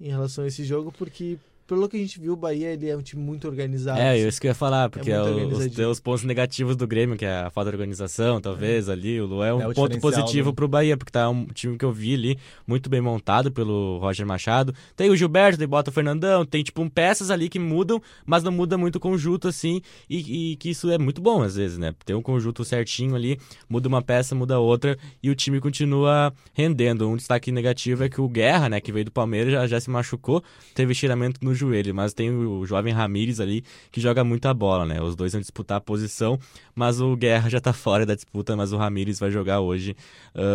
[0.00, 1.38] em relação a esse jogo, porque
[1.70, 4.00] pelo que a gente viu, o Bahia ele é um time muito organizado.
[4.00, 6.84] É, isso que eu ia falar, porque muito é os, tem os pontos negativos do
[6.84, 9.20] Grêmio, que é a falta de organização, talvez, ali.
[9.20, 11.78] O Lu é um É o ponto positivo do- pro Bahia, porque tá um time
[11.78, 14.74] que eu vi ali, muito bem montado pelo Roger Machado.
[14.96, 18.42] Tem o Gilberto, daí bota o Fernandão, tem, tipo, um peças ali que mudam, mas
[18.42, 21.78] não muda muito o conjunto, assim, e, e que isso é muito bom, às vezes,
[21.78, 21.94] né?
[22.04, 27.08] Tem um conjunto certinho ali, muda uma peça, muda outra, e o time continua rendendo.
[27.08, 29.88] Um destaque negativo é que o Guerra, né, que veio do Palmeiras, já, já se
[29.88, 30.42] machucou,
[30.74, 35.00] teve estiramento no joelho, mas tem o jovem Ramires ali, que joga muita bola, né?
[35.00, 36.38] Os dois vão disputar a posição,
[36.74, 39.96] mas o Guerra já tá fora da disputa, mas o Ramires vai jogar hoje,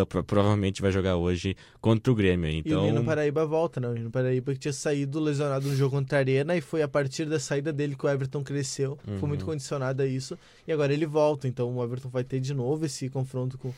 [0.09, 2.49] pro- provavelmente vai jogar hoje contra o Grêmio.
[2.49, 3.87] E o Então, Nino Paraíba volta, né?
[3.87, 6.87] O Nino Paraíba que tinha saído lesionado no jogo contra a Arena e foi a
[6.87, 8.97] partir da saída dele que o Everton cresceu.
[9.07, 9.17] Uhum.
[9.19, 10.37] Foi muito condicionado a isso.
[10.67, 13.71] E agora ele volta, então o Everton vai ter de novo esse confronto com,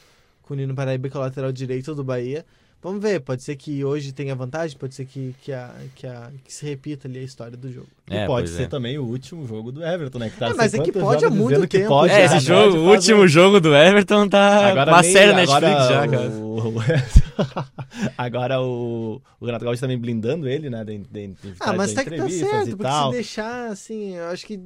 [0.44, 2.46] com o Nino Paraíba, que é o lateral direito do Bahia.
[2.82, 6.30] Vamos ver, pode ser que hoje tenha vantagem, pode ser que, que, a, que, a,
[6.44, 7.88] que se repita ali a história do jogo.
[8.10, 8.68] E É, pode pois ser é.
[8.68, 10.30] também o último jogo do Everton, né?
[10.30, 12.26] Que tá É, mas é que pode há jogos muito dizendo que tempo pode, é,
[12.26, 12.40] esse né?
[12.40, 16.30] jogo, Pode o último jogo do Everton tá uma nem- série Netflix agora já, cara.
[16.30, 16.74] o-
[18.18, 20.84] agora o, o Renato Gaúcho também blindando ele, né?
[20.86, 23.10] De, de, de Ah, mas tá que tá certo, e porque tal.
[23.10, 24.60] se deixar, assim, eu acho que.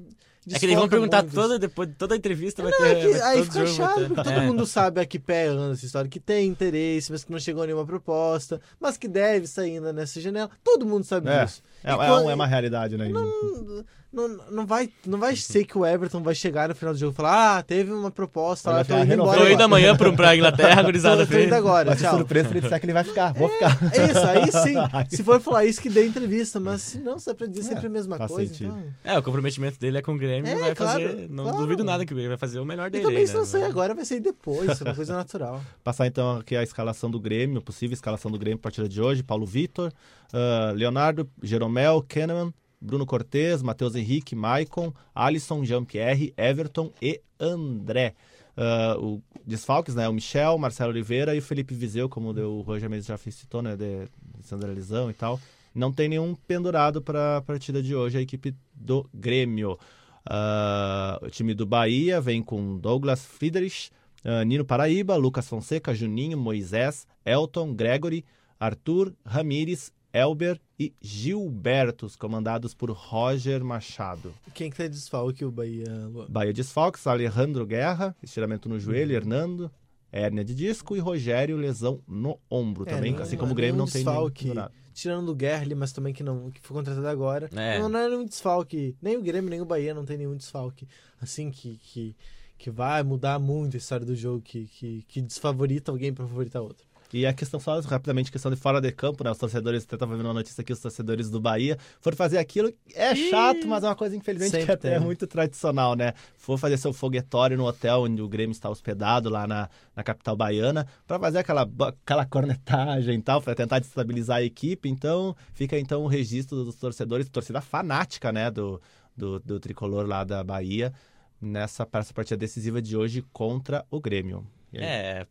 [0.49, 1.35] É que eles vão perguntar muito.
[1.35, 2.85] toda, depois, toda a entrevista vai Não, ter.
[2.85, 4.41] é que vai ter aí fica chato, porque todo É.
[4.41, 7.61] mundo sabe a que pé anda essa história, que tem interesse, mas que não chegou
[7.61, 10.49] a nenhuma proposta, mas que deve sair ainda nessa janela.
[10.63, 11.61] Todo mundo sabe É, disso.
[11.83, 13.07] É, é quando- é uma realidade, né?
[13.09, 16.99] Não, não, não, vai, não vai ser que o Everton vai chegar no final do
[16.99, 19.37] jogo e falar: Ah, teve uma proposta lá, tô indo "Renovei, embora.
[19.37, 21.25] Tô indo agora." amanhã pro, pra Inglaterra, gurizada.
[21.25, 22.17] Tô, tô indo agora, Vai ser tchau.
[22.17, 23.33] surpresa se ele disser que ele vai ficar.
[23.33, 23.77] Vou ficar.
[23.93, 24.75] É isso, aí sim.
[25.15, 27.63] Se for falar isso, que dê entrevista, mas se não, se é pra dizer É,
[27.63, 28.53] sempre a mesma coisa.
[28.53, 28.83] Então...
[29.03, 31.29] É, o comprometimento dele é com o Grêmio, É, vai claro, fazer.
[31.29, 31.57] Não claro.
[31.59, 33.03] duvido nada que ele vai fazer o melhor E dele.
[33.05, 33.39] também, aí, se né?
[33.39, 35.61] não sair agora, vai sair depois, isso é uma coisa natural.
[35.83, 39.01] Passar então aqui a escalação do Grêmio, a possível escalação do Grêmio a partir de
[39.01, 39.23] hoje.
[39.23, 39.91] Paulo Vitor,
[40.33, 48.15] ah, Leonardo, Jeromel, Kahneman, Bruno Cortes, Matheus Henrique, Maicon, Alisson, Jean-Pierre, Everton e André.
[48.57, 50.07] Ah, o desfalques, né?
[50.09, 53.75] O Michel, Marcelo Oliveira e o Felipe Vizeu, como o Roger Mendes já citou, né?
[53.75, 54.05] De,
[54.37, 55.39] de Sandra Lesão e tal.
[55.73, 59.77] Não tem nenhum pendurado para a partida de hoje, a equipe do Grêmio.
[60.25, 63.89] Ah, o time do Bahia vem com Douglas Friedrich,
[64.23, 68.25] ah, Nino Paraíba, Lucas Fonseca, Juninho, Moisés, Elton, Gregory,
[68.59, 74.33] Arthur, Ramires, Elber e Gilbertos, comandados por Roger Machado.
[74.53, 75.85] Quem que tá de desfalque, o Bahia?
[76.29, 79.71] Bahia desfalques, Alejandro Guerra, estiramento no joelho, Hernando,
[80.11, 83.75] hérnia de disco e Rogério, lesão no ombro É, também, não- assim como o Grêmio
[83.75, 84.43] nenhum não tem nenhum desfalque.
[84.45, 84.73] pendurado.
[84.93, 87.49] Tirando do Guerra ali, mas também que, não, que foi contratado agora.
[87.55, 87.79] É.
[87.79, 88.93] Não, não é nenhum desfalque.
[89.01, 90.85] Nem o Grêmio, nem o Bahia não tem nenhum desfalque.
[91.21, 92.13] Assim, que, que,
[92.57, 96.61] que vai mudar muito a história do jogo, que, que, que desfavorita alguém pra favoritar
[96.61, 96.85] outro.
[97.13, 99.31] E a questão só rapidamente, questão de fora de campo, né?
[99.31, 102.71] Os torcedores, até tava vendo uma notícia aqui, os torcedores do Bahia foram fazer aquilo.
[102.93, 105.05] É chato, mas é uma coisa, infelizmente, Sempre que até é tem.
[105.05, 106.13] muito tradicional, né?
[106.37, 110.35] For fazer seu foguetório no hotel onde o Grêmio está hospedado, lá na, na capital
[110.35, 114.89] baiana, para fazer aquela, aquela cornetagem e tal, para tentar destabilizar a equipe.
[114.89, 118.49] Então, fica então o registro dos torcedores, torcida fanática, né?
[118.49, 118.81] Do,
[119.15, 120.93] do, do tricolor lá da Bahia,
[121.41, 124.47] nessa, essa partida decisiva de hoje contra o Grêmio.
[124.73, 125.27] É,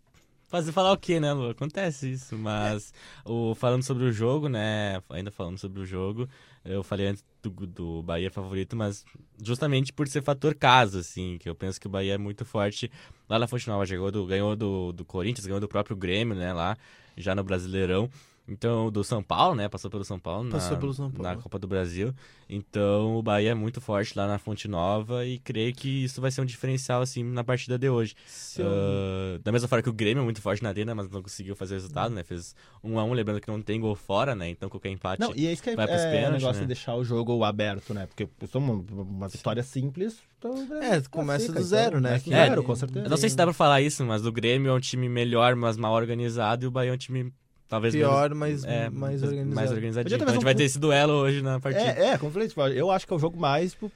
[0.51, 1.49] fazer falar o quê, né, Lu?
[1.49, 2.93] Acontece isso, mas
[3.25, 6.29] o, falando sobre o jogo, né, ainda falando sobre o jogo,
[6.65, 9.05] eu falei antes do, do Bahia favorito, mas
[9.41, 12.91] justamente por ser fator casa, assim, que eu penso que o Bahia é muito forte
[13.29, 16.53] lá na Fonte Nova, chegou do, ganhou do, do Corinthians, ganhou do próprio Grêmio, né,
[16.53, 16.77] lá,
[17.17, 18.11] já no Brasileirão,
[18.51, 21.23] então, do São Paulo, né, passou pelo São Paulo, na, Passou pelo São Paulo.
[21.23, 22.13] na Copa do Brasil,
[22.49, 26.33] então o Bahia é muito forte lá na Fonte Nova e creio que isso vai
[26.33, 28.17] ser um diferencial, assim, na partida de hoje.
[28.59, 31.55] Ah, da mesma forma que o Grêmio é muito forte na arena, mas não conseguiu
[31.55, 32.25] fazer resultado, né?
[32.25, 34.49] Fez 1 a 1 lembrando que não tem gol fora, né?
[34.49, 35.21] Então qualquer empate.
[35.21, 36.63] Não, e é isso que é, vai pros é pênaltis, negócio né?
[36.63, 38.07] de deixar o jogo aberto, né?
[38.07, 40.19] Porque uma, uma vitória simples.
[40.39, 42.19] Então, É, começa do zero, né?
[42.19, 43.07] Começa do É, zero, com certeza.
[43.07, 45.55] Eu não sei se dá pra falar isso, mas o Grêmio é um time melhor,
[45.55, 47.33] mas mal organizado, e o Bahia é um time
[47.71, 49.55] talvez pior, menos- mas é, mais organizado.
[49.55, 50.17] mais organizadinho.
[50.17, 51.85] Então, a gente um vai ter esse duelo hoje na partida.
[51.85, 53.91] É, é, como eu falei, tipo, eu acho que é o jogo mais tipo,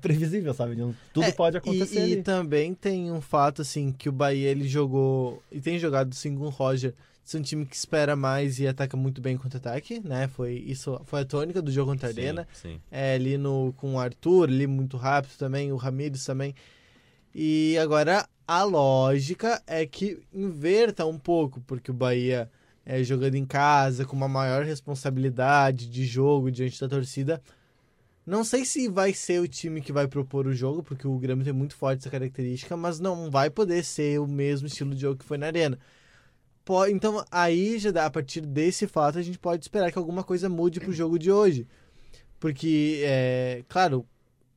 [0.00, 0.76] previsível, sabe?
[1.12, 2.22] Tudo É, pode E, acontecer e ali.
[2.22, 6.44] também tem um fato, assim, que o Bahia, ele jogou, e tem jogado sim com
[6.44, 6.94] o Roger,
[7.24, 10.28] ser um time que espera mais e ataca muito bem contra-ataque, né?
[10.28, 12.48] Foi, isso foi a tônica do jogo contra a sim, Arena.
[12.54, 12.80] sim.
[12.90, 16.54] É, ali no, com o Arthur, ali muito rápido também, o Ramires também.
[17.34, 22.50] E agora a lógica é que inverta um pouco, porque o Bahia
[22.88, 27.42] é jogando em casa, com uma maior responsabilidade de jogo diante da torcida.
[28.24, 31.44] Não sei se vai ser o time que vai propor o jogo, porque o Grêmio
[31.44, 35.18] tem muito forte essa característica, mas não vai poder ser o mesmo estilo de jogo
[35.18, 35.78] que foi na Arena.
[36.90, 40.48] Então, aí, já dá, a partir desse fato, a gente pode esperar que alguma coisa
[40.48, 41.66] mude pro jogo de hoje.
[42.40, 44.06] Porque, é, claro,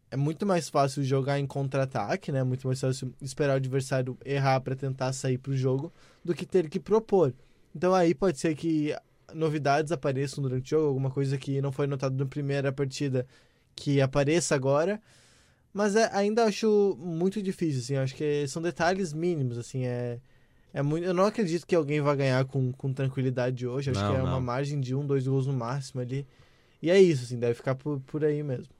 [0.10, 2.44] é muito mais fácil jogar em contra-ataque, né?
[2.44, 5.91] Muito mais fácil esperar o adversário errar para tentar sair pro jogo
[6.24, 7.34] do que ter que propor.
[7.75, 8.95] Então aí pode ser que
[9.34, 13.25] novidades apareçam durante o jogo, alguma coisa que não foi notado na primeira partida
[13.75, 15.01] que apareça agora.
[15.73, 17.95] Mas é- ainda acho muito difícil, assim.
[17.95, 19.86] Acho que são detalhes mínimos, assim.
[19.86, 20.19] É,
[20.73, 23.91] é muito, eu não acredito que alguém vai ganhar com, com tranquilidade hoje.
[23.91, 24.41] Acho Não, que é uma não.
[24.41, 26.27] margem de um, dois gols no máximo ali.
[26.81, 27.39] E é isso, assim.
[27.39, 28.73] Deve ficar por, por aí mesmo.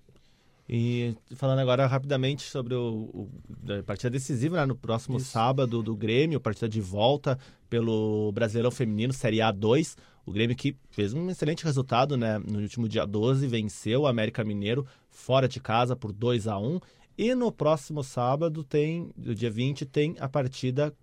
[0.70, 5.28] E falando agora rapidamente sobre o, o- da partida decisiva, né, no próximo Isso.
[5.32, 7.38] sábado do Grêmio, partida de volta
[7.70, 9.96] pelo Brasileirão Feminino, Série A2.
[10.26, 14.44] O Grêmio que fez um excelente resultado né, no último dia 12, venceu o América
[14.44, 16.80] Mineiro fora de casa por 2 a 1
[17.18, 20.94] E no próximo sábado tem, no dia 20, tem a partida.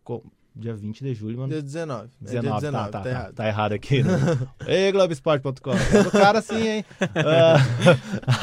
[0.58, 1.52] Dia 20 de julho, mano.
[1.52, 2.04] Dia 19.
[2.04, 3.34] É 19, dia 19, tá, tá, tá, errado.
[3.34, 4.02] tá errado aqui.
[4.02, 4.10] né?
[4.66, 5.70] Ei, Globesport.com.
[6.08, 6.84] O cara assim, hein?
[7.14, 7.56] Ah,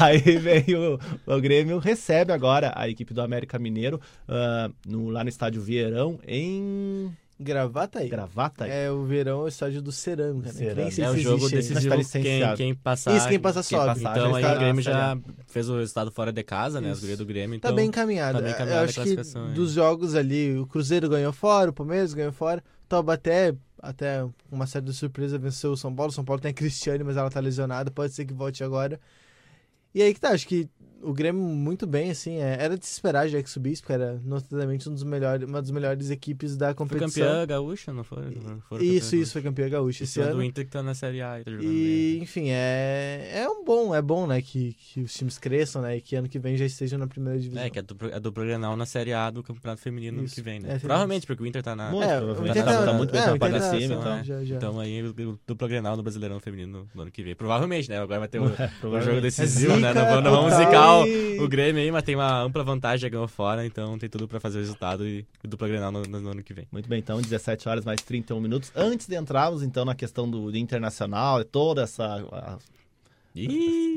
[0.06, 5.22] aí vem o, o Grêmio, recebe agora a equipe do América Mineiro ah, no, lá
[5.22, 8.08] no estádio Vieirão, em Gravata aí.
[8.08, 8.66] Gravata.
[8.66, 10.52] É o verão, é o estádio do Cerâmica, né?
[10.54, 10.90] Cerâmica.
[10.90, 13.14] sei É se o jogo decisivo tá quem, quem passar.
[13.14, 14.00] Isso, quem passa sobe.
[14.00, 16.90] passar, Então aí o Grêmio já fez o resultado fora de casa, né?
[16.90, 17.60] As gurias do Grêmio.
[17.60, 18.38] Tá Então, bem encaminhado.
[18.38, 19.52] tá bem Eu encaminhada a acho que classificação, é.
[19.52, 24.66] dos jogos ali, o Cruzeiro ganhou fora, o Palmeiras ganhou fora, o Taubaté, até uma
[24.66, 26.10] certa surpresa, venceu o São Paulo.
[26.10, 28.98] O São Paulo tem a Cristiane, mas ela tá lesionada, pode ser que volte agora.
[29.94, 30.68] E aí que tá, acho que
[31.08, 34.20] o Grêmio muito bem, assim, é, era de se esperar já que subisse, porque era
[34.24, 37.08] notadamente um dos melhores, uma das melhores equipes da Foi competição.
[37.26, 38.36] campeã gaúcha, não foi?
[38.42, 40.94] Não foram Isso, isso, foi campeã gaúcha Esse esse ano do Inter que tá na
[40.94, 42.22] Série A e tá jogando E, bem.
[42.22, 46.00] enfim, é, é um bom, é bom, né, que, que os times cresçam, né, e
[46.00, 47.62] que ano que vem já estejam na primeira divisão.
[47.62, 50.34] É, que é do, é do Grenal na Série A do Campeonato Feminino ano Isso.
[50.34, 50.68] que vem, É, né?
[50.70, 51.90] tem Provavelmente, porque o Inter tá na...
[51.90, 52.48] Muito é, provavelmente.
[52.48, 54.24] o Inter Tá- tá, tá muito bem, é, tá pra tá cima, acima, então.
[54.24, 54.56] já, já.
[54.56, 57.34] Então aí o, o dupla Grenal no Brasileirão Feminino no ano que vem.
[57.34, 57.98] Provavelmente, né?
[57.98, 59.88] Agora vai ter o, É, o jogo decisivo, né?
[59.88, 60.66] Zica Não vamos, não vamos total.
[60.66, 64.08] zicar o, E- o Grêmio aí, mas tem uma ampla vantagem, ganhou fora, então tem
[64.08, 66.66] tudo pra fazer o resultado e o dupla Grenal no, no- no ano que vem.
[66.72, 68.70] Muito bem, então, 17 horas mais 31 minutos.
[68.74, 72.04] Antes de entrarmos, então, na questão do, do internacional, toda essa.
[72.32, 72.58] a-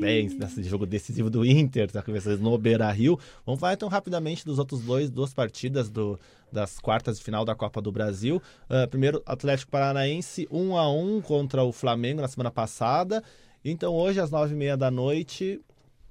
[0.00, 3.18] bem, nesse jogo decisivo do Inter, tá vocês no Beira Rio.
[3.46, 6.18] Vamos falar então rapidamente dos outros dois, duas partidas do,
[6.52, 8.42] das quartas de final da Copa do Brasil.
[8.68, 13.22] Ah, primeiro, Atlético Paranaense 1 a 1 contra o Flamengo na semana passada.
[13.64, 15.58] Então hoje, às nove e meia da noite,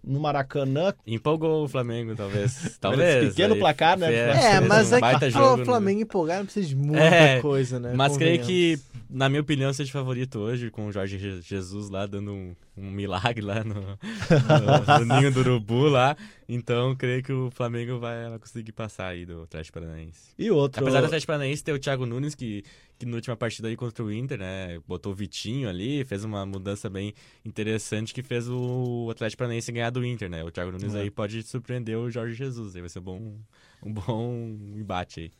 [0.03, 0.93] no Maracanã.
[1.05, 2.77] Empolgou o Flamengo, talvez.
[2.79, 3.29] Talvez.
[3.29, 5.65] pequeno aí placar, né, É, fez mas um é que jogo, o né?
[5.65, 7.93] Flamengo empolgar não precisa de muita É, coisa, né?
[7.95, 12.05] Mas creio que, na minha opinião, seja favorito hoje, com o Jorge Je- Jesus lá
[12.05, 13.75] dando um, um milagre lá no,
[14.39, 16.15] no- no ninho do urubu lá.
[16.47, 20.29] Então, creio que o Flamengo vai, vai conseguir passar aí do Atlético Paranaense.
[20.37, 20.81] E outro.
[20.81, 22.63] Apesar do Atlético Paranaense ter o Thiago Nunes, que,
[22.99, 26.45] que na última partida aí contra o Inter, né, botou o Vitinho ali, fez uma
[26.45, 27.13] mudança bem
[27.45, 30.43] interessante que fez o Atlético Paranaense ganhar do Inter, né?
[30.43, 31.01] O Thiago Nunes É.
[31.01, 33.39] aí pode surpreender o Jorge Jesus, aí vai ser bom,
[33.81, 35.31] um bom embate aí.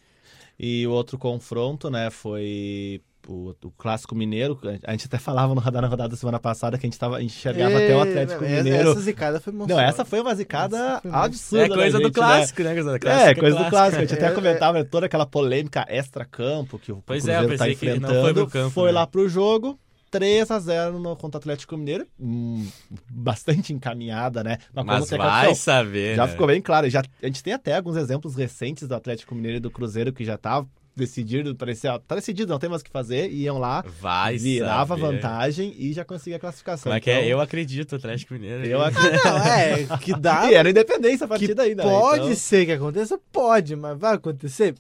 [0.60, 4.60] E o outro confronto, né, foi o, o clássico mineiro.
[4.84, 7.18] A gente até falava no radar na rodada da semana passada que a gente, tava,
[7.18, 8.92] a gente enxergava até o Atlético não, Mineiro.
[8.92, 9.84] Essa zicada foi Não, monstruosa.
[9.86, 11.64] essa foi uma zicada Essa foi absurda.
[11.66, 12.12] é coisa da do gente, né?
[12.28, 12.74] clássico, né?
[12.74, 13.98] coisa do É, clássico, coisa do clássico.
[13.98, 14.32] A gente É, até é.
[14.32, 17.86] comentava né, toda aquela polêmica extra-campo que o Pois é, eu Cruzeiro tá pensei que
[17.86, 18.26] ele não enfrentando.
[18.26, 18.92] foi pro campo, Foi né?
[18.92, 19.80] lá pro jogo.
[20.12, 22.06] 3 a 0 no, contra o Atlético Mineiro.
[22.20, 22.68] Hum,
[23.12, 24.58] bastante encaminhada, né?
[24.86, 26.32] Mas tem vai saber, Já né?
[26.32, 26.90] ficou bem claro.
[26.90, 30.24] Já, a gente tem até alguns exemplos recentes do Atlético Mineiro e do Cruzeiro que
[30.26, 34.38] já tá decidido, parecia, tá decidido, não tem mais o que fazer, iam lá, Vai
[34.38, 35.02] virava saber.
[35.16, 36.84] vantagem e já conseguia a classificação.
[36.84, 37.20] Como é que é?
[37.20, 38.66] Então, Eu acredito, Atlético Mineiro.
[38.66, 38.90] eu aí.
[38.94, 40.50] ac- Não, é, que dá.
[40.52, 41.86] E era independência a partida ainda.
[41.86, 41.90] né?
[41.90, 44.76] pode Então, ser que aconteça, pode, mas vai acontecer?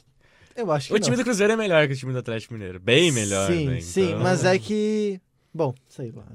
[0.60, 1.02] Eu acho que O não.
[1.02, 2.80] time do Cruzeiro é melhor que o time do Atlético Mineiro.
[2.80, 3.82] Bem melhor, Sim, né?
[3.82, 5.19] sim, Então- mas é que
[5.52, 6.26] Bom, sei lá.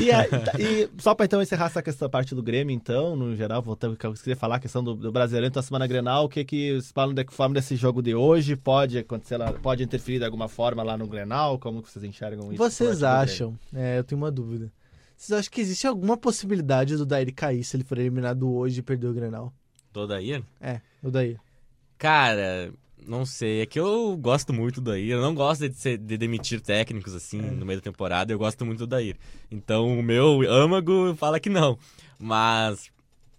[0.00, 0.24] E, a-
[0.58, 4.06] e só pra então encerrar essa questão, parte do Grêmio, então, no geral, voltando, que
[4.06, 6.72] eu queria falar a questão do, do brasileiro, então, a semana Grenal, o que que
[6.72, 10.24] vocês falam de que forma desse jogo de hoje pode acontecer lá, pode interferir de
[10.24, 11.58] alguma forma lá no Grenal?
[11.58, 12.56] Como que vocês enxergam isso?
[12.56, 13.58] Vocês time do acham?
[13.74, 14.72] É, eu tenho uma dúvida.
[15.14, 18.82] Vocês acham que existe alguma possibilidade do Daír cair se ele for eliminado hoje e
[18.82, 19.52] perder o Grenal?
[19.92, 20.42] Todo aí?
[20.58, 21.38] É, o Daír.
[21.98, 22.72] Cara,
[23.06, 23.60] não sei.
[23.62, 25.10] É que eu gosto muito do Daír.
[25.12, 28.32] Eu não gosto de, ser- de demitir técnicos assim no meio da temporada.
[28.32, 29.16] Eu gosto muito do Daír.
[29.50, 31.78] Então o meu âmago fala que não.
[32.18, 32.90] Mas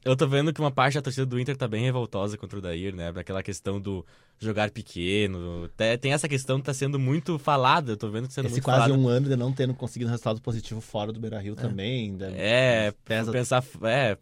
[0.03, 2.61] eu tô vendo que uma parte da torcida do Inter tá bem revoltosa contra o
[2.61, 3.11] Daír, né?
[3.15, 4.05] Aquela questão do
[4.37, 5.67] jogar pequeno.
[5.99, 7.93] Tem essa questão que tá sendo muito falada.
[7.93, 8.93] Eu tô vendo que tá sendo Esse muito quase falada.
[9.01, 12.15] um ano de não tendo conseguido resultado positivo fora do Beira-Rio também.
[12.17, 14.17] da- É, pesa pensar, é,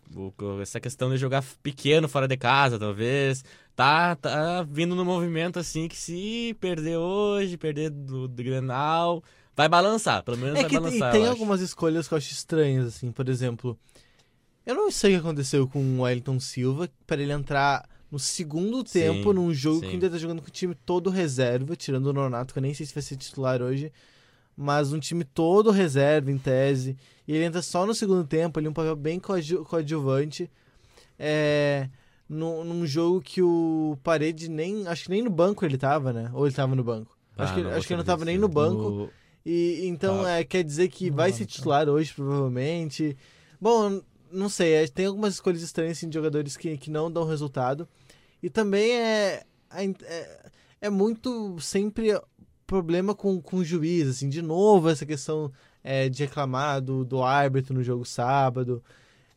[0.61, 3.43] essa questão de jogar pequeno fora de casa, talvez,
[3.75, 9.23] tá, tá vindo no movimento assim que se perder hoje, perder do, do Grenal,
[9.55, 11.09] vai balançar, pelo menos É vai que balançar.
[11.09, 11.31] e tem acho.
[11.31, 13.77] algumas escolhas que eu acho estranhas, assim, por exemplo.
[14.65, 18.87] Eu não sei o que aconteceu com o Wellington Silva para ele entrar no segundo
[18.87, 19.87] Sim, tempo num jogo sim.
[19.87, 22.73] que ainda tá jogando com o time todo reserva, tirando o Nonato, que eu nem
[22.73, 23.91] sei se vai ser titular hoje,
[24.55, 26.95] mas um time todo reserva em tese,
[27.27, 30.49] e ele entra só no segundo tempo, ali um papel bem coadju- coadjuvante.
[31.17, 31.89] É,
[32.27, 34.87] num, num jogo que o Parede nem.
[34.87, 36.29] Acho que nem no banco ele tava, né?
[36.33, 37.17] Ou ele tava no banco.
[37.37, 38.87] Ah, acho que, não acho que ele não tava nem no banco.
[38.87, 39.09] o-
[39.45, 40.29] E então Tá.
[40.37, 41.55] é, quer dizer que Não, vai ser então.
[41.55, 43.17] titular hoje, provavelmente.
[43.59, 47.25] Bom, não sei, é, tem algumas escolhas estranhas assim, de jogadores que, que não dão
[47.25, 47.87] resultado.
[48.41, 50.49] E também é, é,
[50.81, 52.19] é muito sempre
[52.65, 55.51] problema com, com o juiz, assim, de novo essa questão
[55.83, 58.81] é, de reclamar do, do árbitro no jogo sábado,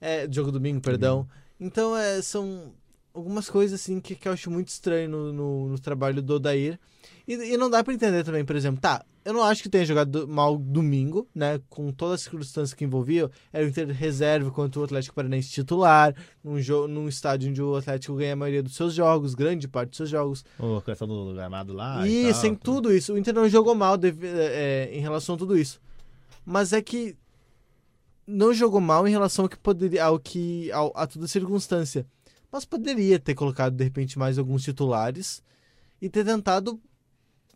[0.01, 1.27] é, jogo domingo, perdão.
[1.61, 2.73] Então é, são
[3.15, 6.79] algumas coisas assim que, que eu acho muito estranho no, no, no trabalho do Odair.
[7.27, 9.85] E, e não dá pra entender também, por exemplo, tá, eu não acho que tenha
[9.85, 11.61] jogado mal domingo, né?
[11.69, 13.29] Com todas as circunstâncias que envolviam.
[13.53, 16.15] Era o Inter reserva contra o Atlético Paranaense titular,
[16.45, 19.89] num, jogo, num estádio onde o Atlético ganha a maioria dos seus jogos, grande parte
[19.91, 20.45] dos seus jogos.
[20.61, 22.07] o- a questão do gramado lá.
[22.07, 25.35] e e tal, sem tudo isso, o Inter não jogou mal deve- é, em relação
[25.35, 25.81] a tudo isso.
[26.45, 27.17] Mas é que
[28.27, 32.07] não jogou mal em relação ao que poderia, ao que, ao, a toda circunstância.
[32.51, 35.43] Mas poderia ter colocado de repente mais alguns titulares
[36.01, 36.81] e ter tentado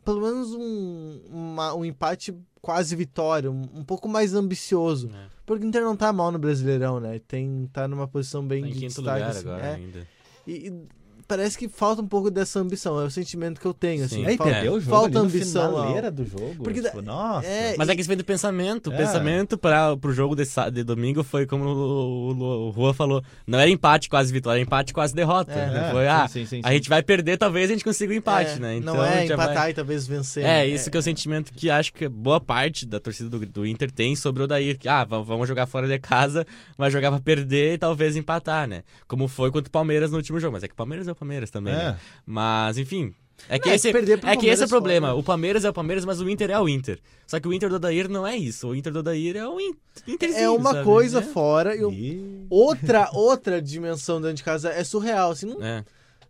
[0.04, 5.11] pelo menos um, uma- um empate quase vitória, um, um pouco mais ambicioso.
[5.14, 5.28] É.
[5.46, 7.18] Porque o Inter não tá mal no Brasileirão, né?
[7.26, 9.18] Tem, tá numa posição bem Tá em de quinto destaque.
[9.18, 9.74] lugar assim, agora é.
[9.74, 10.09] ainda.
[10.46, 10.88] E, e
[11.30, 14.16] parece que falta um pouco dessa ambição, é o sentimento que eu tenho, assim.
[14.16, 14.26] Sim.
[14.26, 16.56] Aí Falta- o jogo falta ambição, finaleira do jogo.
[16.64, 17.46] Porque tipo, nossa.
[17.46, 18.90] é, Mas é que isso vem do pensamento.
[18.90, 18.96] O É.
[18.96, 23.22] pensamento para pro jogo de, de domingo foi como o, o, o Rua falou.
[23.46, 25.52] Não era empate quase vitória, era empate quase derrota.
[25.52, 25.66] É.
[25.70, 26.74] Não É, foi, ah, sim, sim, a sim.
[26.74, 28.76] gente vai perder, talvez a gente consiga o empate, É, né?
[28.76, 30.42] Então, não é já vai- empatar e talvez vencer.
[30.44, 30.66] É, né?
[30.66, 33.90] isso que é o sentimento que acho que boa parte da torcida do, do Inter
[33.90, 34.76] tem sobre o Odair.
[34.78, 38.66] Que, ah, va- vamos jogar fora de casa, vai jogar pra perder e talvez empatar,
[38.66, 38.82] né?
[39.06, 40.52] Como foi contra o Palmeiras no último jogo.
[40.54, 41.76] Mas é que o Palmeiras é o Palmeiras também, É.
[41.76, 41.98] né?
[42.26, 43.14] Mas, enfim...
[43.48, 45.09] É que, É, esse, é que esse é o problema.
[45.09, 45.18] fora.
[45.18, 46.98] O Palmeiras é o Palmeiras, mas o Inter é o Inter.
[47.26, 48.68] Só que o Inter do Odair não é isso.
[48.68, 49.74] O Inter do Odair é o In-
[50.06, 50.85] Interzinho, É uma sabe?
[50.85, 51.22] coisa É.
[51.22, 55.83] fora e E- outra outra dimensão dentro de casa é surreal, assim, não, É.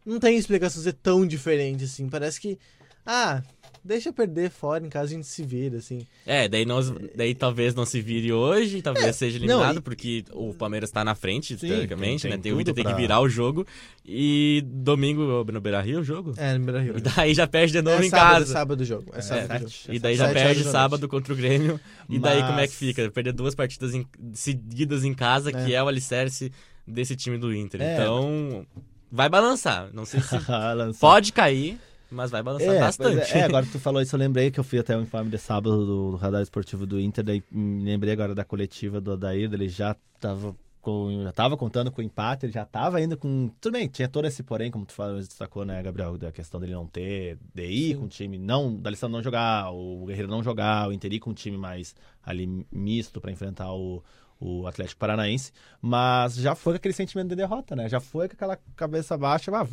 [0.07, 2.09] não tem explicação ser tão diferente assim.
[2.09, 2.57] Parece que
[3.05, 3.43] ah,
[3.85, 6.07] deixa perder fora em casa a gente se vira assim.
[6.27, 9.81] É, daí, nós, daí talvez não se vire hoje, talvez seja eliminado, É, não, e-
[9.83, 12.37] porque o Palmeiras tá na frente, Sim, teoricamente, tem- né?
[12.37, 13.67] tem Tem, o Inter tudo tem que pra- virar o jogo.
[14.05, 16.35] E domingo no Beira Rio o jogo?
[16.37, 16.99] É, no Beira-Rio.
[16.99, 18.53] E daí já perde de novo É em sábado, casa.
[18.53, 19.11] sábado o jogo.
[19.15, 19.83] É sábado sete.
[19.85, 19.95] jogo.
[19.95, 21.81] E daí já perde sábado contra o Grêmio.
[22.09, 23.11] E daí como é que Mas- fica?
[23.11, 25.77] Perder duas partidas em- seguidas em casa, que É.
[25.77, 26.51] é o alicerce
[26.87, 27.81] desse time do Inter.
[27.83, 27.95] É.
[27.95, 28.67] Então,
[29.13, 29.91] vai balançar.
[29.93, 30.29] Não sei se
[31.01, 31.79] pode cair,
[32.11, 33.17] mas vai balançar É, bastante.
[33.17, 35.01] pois é, é, agora que tu falou isso, eu lembrei que eu fui até o
[35.03, 39.01] informe de sábado do, do radar esportivo do Inter, daí me lembrei agora da coletiva
[39.01, 43.01] do Odair, ele já tava, com, já tava contando com o empate, ele já tava
[43.01, 43.51] indo com.
[43.61, 46.73] Tudo bem, tinha todo esse porém, como tu falou, destacou, né, Gabriel, da questão dele
[46.73, 47.99] não ter, de ir Sim.
[48.01, 51.21] com o time, não, da lição não jogar, o Guerreiro não jogar, o Inter ir
[51.21, 51.95] com um time mais
[52.25, 54.03] ali misto pra enfrentar o.
[54.43, 57.91] O Atlético Paranaense, mas já foi com aquele sentimento de derrota, né?
[57.91, 59.51] Já foi com aquela cabeça baixa.
[59.55, 59.67] Ah,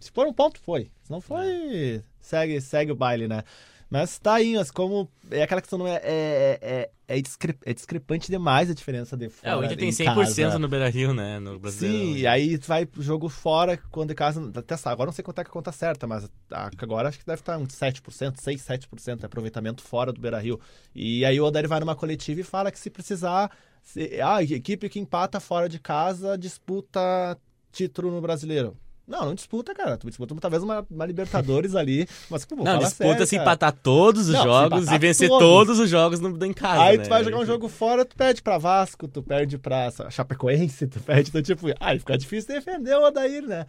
[0.00, 0.90] se for um ponto, foi.
[1.02, 3.42] Se não foi, segue, segue o baile, né?
[3.90, 5.10] Mas tá aí, mas como.
[5.30, 5.96] É aquela questão, não é.
[6.04, 7.20] É, é, é,
[7.64, 9.54] é discrepante demais a diferença de fora.
[9.54, 10.58] É, o Inter tem em 100% casa.
[10.58, 11.38] no Beira Rio, né?
[11.38, 12.04] No Brasileiro.
[12.04, 14.52] Sim, e aí tu vai pro jogo fora, quando em casa.
[14.54, 17.40] Até agora não sei quanto é que a conta certa, mas agora acho que deve
[17.40, 20.60] estar uns 7%, 6, 7% de aproveitamento fora do Beira Rio.
[20.94, 23.50] E aí o Odair vai numa coletiva e fala que se precisar.
[23.82, 27.38] Se, ah, a equipe que empata fora de casa disputa
[27.72, 28.76] título no brasileiro.
[29.08, 29.96] Não, não disputa, cara.
[29.96, 33.42] Tu disputa talvez uma, uma Libertadores ali, mas pô, Não, disputa sério, se cara.
[33.42, 35.48] empatar todos os Não, jogos e vencer todos.
[35.48, 36.82] todos os jogos no, em casa.
[36.82, 37.04] Aí né?
[37.04, 41.00] tu vai jogar um jogo fora, tu perde pra Vasco, tu perde pra Chapecoense, tu
[41.00, 43.64] perde, então tipo, aí fica difícil defender o Odair, né?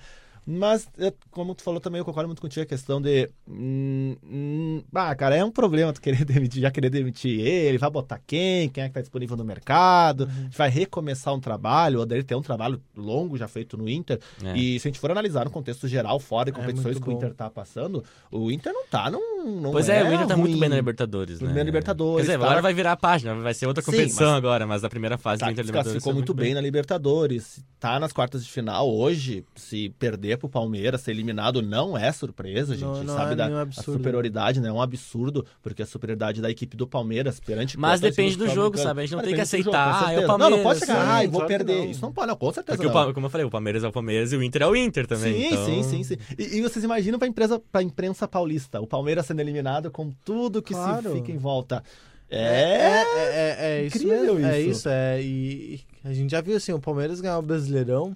[0.51, 3.29] Mas, eu- como tu falou também, eu concordo muito contigo a questão de.
[3.47, 7.89] Hum, hum, ah, cara, é um problema tu querer demitir, já querer demitir ele, vai
[7.89, 11.99] botar quem, quem é que tá disponível no mercado, a gente vai recomeçar um trabalho,
[11.99, 14.57] o Odair tem um trabalho longo já feito no Inter, É.
[14.57, 17.09] e se a gente for analisar no contexto geral, fora de É competições muito que
[17.09, 17.13] o.
[17.13, 20.51] Inter tá passando, o Inter não tá, não, não Pois é, o Inter tá muito
[20.53, 20.59] ruim.
[20.61, 21.47] bem na Libertadores, né?
[21.47, 22.45] Bem na Libertadores, Quer dizer, tá?
[22.45, 25.15] agora vai virar a página, vai ser outra Sim, competição mas- agora, mas a primeira
[25.17, 27.63] fase Tá, do Inter Libertadores classificou foi muito bem na Libertadores.
[27.79, 29.45] Tá nas quartas de final hoje.
[29.55, 32.73] Se perder pro Palmeiras, ser eliminado, não é surpresa.
[32.73, 34.69] A gente Não- não sabe é da a superioridade, né?
[34.69, 38.77] É um absurdo, porque a superioridade da equipe do Palmeiras perante Mas depende do jogo,
[38.77, 39.01] sabe?
[39.01, 40.37] A gente não Mas tem que jogo, aceitar, com ah, é o certeza.
[40.37, 41.77] Não, não pode Palmeiras, chegar, ah, eu vou perder.
[41.77, 41.85] não.
[41.91, 43.13] Isso não pode, não, com certeza Porque, o não.
[43.13, 45.33] Como eu falei, o Palmeiras é o Palmeiras e o Inter é o Inter também.
[45.33, 45.65] Sim, então...
[45.65, 46.17] sim, sim, sim.
[46.37, 50.61] E, e vocês imaginam pra, empresa, pra imprensa paulista, o Palmeiras sendo eliminado com tudo
[50.61, 51.09] que Claro.
[51.11, 51.83] se fica em volta.
[52.31, 54.47] É, É, é, é, é isso incrível mesmo.
[54.51, 54.69] É isso.
[54.71, 55.21] isso, é.
[55.21, 58.15] E, e a gente já viu assim, o Palmeiras ganhar o Brasileirão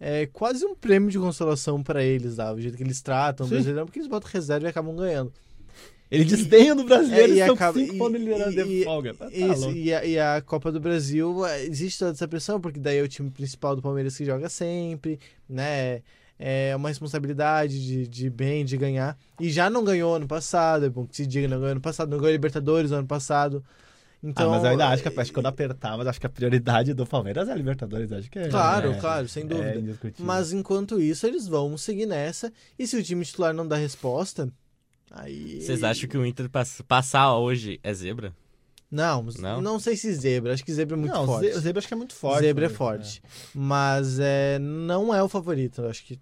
[0.00, 2.52] é quase um prêmio de consolação pra eles, tá?
[2.52, 3.54] O jeito que eles tratam o Sim.
[3.56, 5.32] Brasileirão, porque eles botam reserva e acabam ganhando.
[6.10, 9.12] ele desdenha do brasileiro É, e e acaba- cinco pontos liderando de folga.
[9.14, 9.76] Tá Isso, louco.
[9.76, 13.02] e a, e a Copa do Brasil, é, existe toda essa pressão, porque daí é
[13.02, 15.18] o time principal do Palmeiras que joga sempre,
[15.48, 16.00] né?
[16.38, 19.18] É uma responsabilidade de, de bem, de ganhar.
[19.40, 22.08] E já não ganhou ano passado, é bom que se diga, não ganhou ano passado,
[22.08, 23.62] não ganhou Libertadores ano passado.
[24.22, 26.30] Então, ah, mas eu ainda acho que, acho que quando apertar, mas acho que a
[26.30, 28.10] prioridade do Palmeiras é a Libertadores.
[28.10, 28.48] Acho que é.
[28.48, 29.96] Claro, é, claro, sem dúvida.
[30.04, 30.12] É.
[30.18, 32.52] Mas enquanto isso, eles vão seguir nessa.
[32.78, 34.52] E se o time titular não dá resposta,
[35.10, 35.60] aí.
[35.62, 38.34] Vocês acham que o Inter pass- passar hoje é zebra?
[38.90, 39.60] Não, Não?
[39.60, 40.54] não, sei se zebra.
[40.54, 41.52] Acho que zebra é muito não, forte.
[41.52, 42.40] Ze- Zebra acho que é muito forte.
[42.40, 43.22] Zebra é forte.
[43.54, 45.82] Mas é, não é o favorito.
[45.82, 46.18] Eu acho que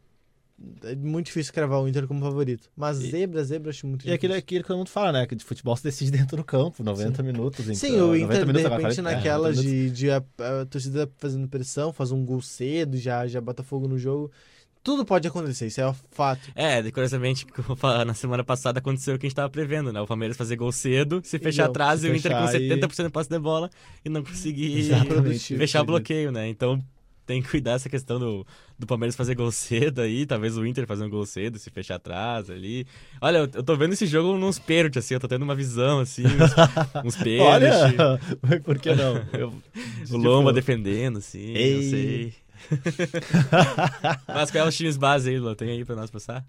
[0.85, 2.71] é muito difícil cravar o Inter como favorito.
[2.77, 4.39] Mas E- zebra, zebra, eu acho muito E aquilo, difícil.
[4.39, 5.27] aquilo que todo mundo fala, né?
[5.27, 7.61] Que de futebol se decide dentro do campo, 90 minutos.
[7.61, 9.91] Então, Sim, o 90 Inter, de repente, é, naquela 90 minutos.
[9.91, 10.17] de, de a,
[10.63, 14.31] a torcida fazendo pressão, faz um gol cedo, já, já bota fogo no jogo.
[14.83, 16.49] Tudo pode acontecer, isso é um fato.
[16.55, 17.45] É, curiosamente,
[18.07, 20.01] na semana passada aconteceu o que a gente tava prevendo, né?
[20.01, 22.61] O Palmeiras fazer gol cedo, se fechar não, atrás se e o Inter com fechar
[22.63, 23.69] e- 70% de posse de bola
[24.05, 24.85] e não conseguir
[25.59, 26.49] fechar o bloqueio, né?
[26.49, 26.81] Então
[27.27, 28.47] tem que cuidar essa questão do,
[28.79, 31.95] do Palmeiras fazer gol cedo aí, talvez o Inter fazer um gol cedo, se fechar
[31.97, 32.87] atrás ali.
[33.21, 36.01] Olha, eu, eu tô vendo esse jogo nos pênaltis, assim, eu tô tendo uma visão,
[36.01, 36.53] assim, uns,
[37.05, 37.69] uns pênaltis.
[37.69, 39.17] Olha, por que não?
[39.33, 39.53] Eu,
[40.11, 41.75] O Lomba defendendo, assim, Ei.
[41.75, 42.35] não sei.
[44.29, 45.55] Mas qual é os times base aí, Lô?
[45.55, 46.45] Tem aí pra nós passar?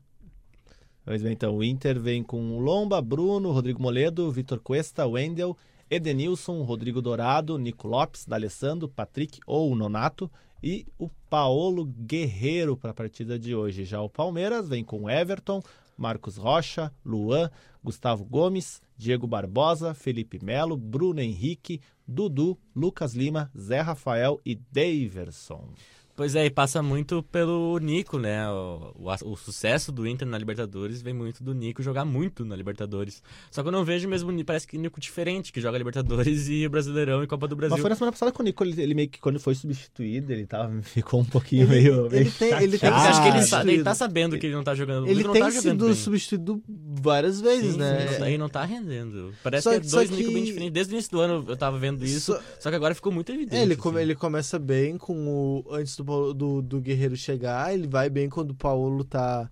[1.05, 5.55] Pois bem, então, o Inter vem com o Lomba, Bruno, Rodrigo Moledo, Vitor Cuesta, Wendel,
[5.89, 10.29] Edenilson, Rodrigo Dourado, Nico Lopes, D'Alessandro, Patrick ou Nonato
[10.61, 13.85] e o Paolo Guerreiro para a partida de hoje.
[13.85, 15.61] Já o Palmeiras vem com Everton,
[15.97, 17.49] Marcos Rocha, Luan,
[17.83, 25.69] Gustavo Gomes, Diego Barbosa, Felipe Melo, Bruno Henrique, Dudu, Lucas Lima, Zé Rafael e Daverson.
[26.17, 28.49] Pois é, e passa muito pelo Nico, né?
[28.49, 32.55] O, o, o sucesso do Inter na Libertadores vem muito do Nico jogar muito na
[32.55, 33.21] Libertadores.
[33.51, 37.23] Só que eu não vejo mesmo, parece que Nico diferente, que joga Libertadores e Brasileirão
[37.23, 37.75] e Copa do Brasil.
[37.75, 40.33] Mas foi na semana passada com o Nico, ele, ele meio que quando foi substituído,
[40.33, 43.27] ele tava, ficou um pouquinho Ele- meio, meio ele tem- ele tem que acho que
[43.27, 43.83] ele, Ah, sa- ele substituído.
[43.83, 45.07] tá sabendo que ele não tá jogando.
[45.07, 45.93] Ele não tem tá jogando sido bem.
[45.95, 48.07] substituído várias vezes, Sim, né?
[48.13, 49.33] sim, Daí não tá rendendo.
[49.43, 50.73] Parece Só que é que- dois só Nico bem que- diferentes.
[50.73, 53.31] Desde o início do ano eu tava vendo isso, Só- só, que agora ficou muito
[53.31, 53.55] evidente.
[53.55, 53.81] É, ele, assim.
[53.83, 55.63] come- ele começa bem com o.
[55.71, 59.49] Antes do, Do, do Guerreiro chegar, ele vai bem quando o Paulo tá,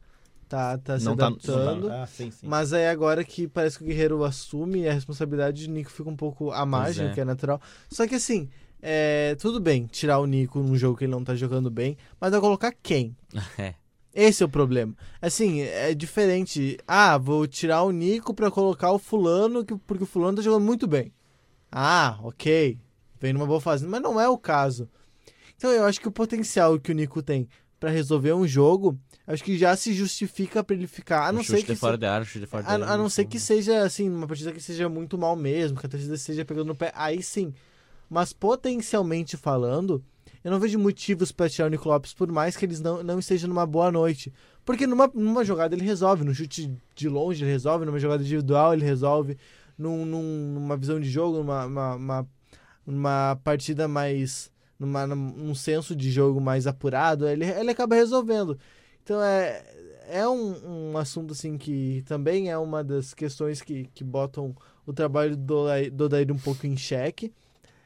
[0.48, 1.82] tá, tá se não tá, adaptando.
[1.84, 2.48] não tá- ah, sim, sim.
[2.48, 6.16] Mas aí agora que parece que o Guerreiro assume a responsabilidade, o Nico fica um
[6.16, 7.14] pouco à margem, é.
[7.14, 7.60] que é natural.
[7.90, 8.50] Só que assim,
[8.82, 12.32] é, tudo bem tirar o Nico num jogo que ele não tá jogando bem, mas
[12.32, 13.16] vai colocar quem?
[13.60, 13.74] É.
[14.18, 14.96] Esse é o problema.
[15.22, 16.78] Assim, é diferente.
[16.88, 20.64] Ah, vou tirar o Nico pra colocar o fulano, que- porque o fulano tá jogando
[20.64, 21.12] muito bem.
[21.70, 22.80] Ah, ok.
[23.20, 23.86] Vem numa boa fase.
[23.86, 24.88] Mas não é o caso.
[25.58, 27.48] Então eu acho que o potencial que o Nico tem
[27.80, 28.98] pra resolver um jogo,
[29.28, 31.28] acho que já se justifica pra ele ficar.
[31.28, 31.80] A não ser que se-
[32.72, 35.86] a, a não ser que seja, assim, uma partida que seja muito mal mesmo, que
[35.86, 37.54] a torcida esteja pegando no pé, aí sim.
[38.10, 40.04] Mas potencialmente falando,
[40.44, 43.20] eu não vejo motivos pra tirar o Nico Lopes, por mais que eles não, não
[43.20, 44.32] estejam numa boa noite.
[44.64, 48.74] Porque numa, numa jogada ele resolve, num chute de longe ele resolve, numa jogada individual
[48.74, 49.38] ele resolve,
[49.78, 52.28] num, num- numa visão de jogo, numa, uma, uma,
[52.86, 54.52] numa partida mais.
[54.78, 58.60] Numa, num senso de jogo mais apurado, ele, ele acaba resolvendo.
[59.04, 59.64] Então é,
[60.10, 64.56] é um, um assunto assim que também é uma das questões que, que botam
[64.86, 67.32] o trabalho do do Odair um pouco em xeque.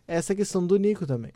[0.08, 1.32] Essa questão do Nico também.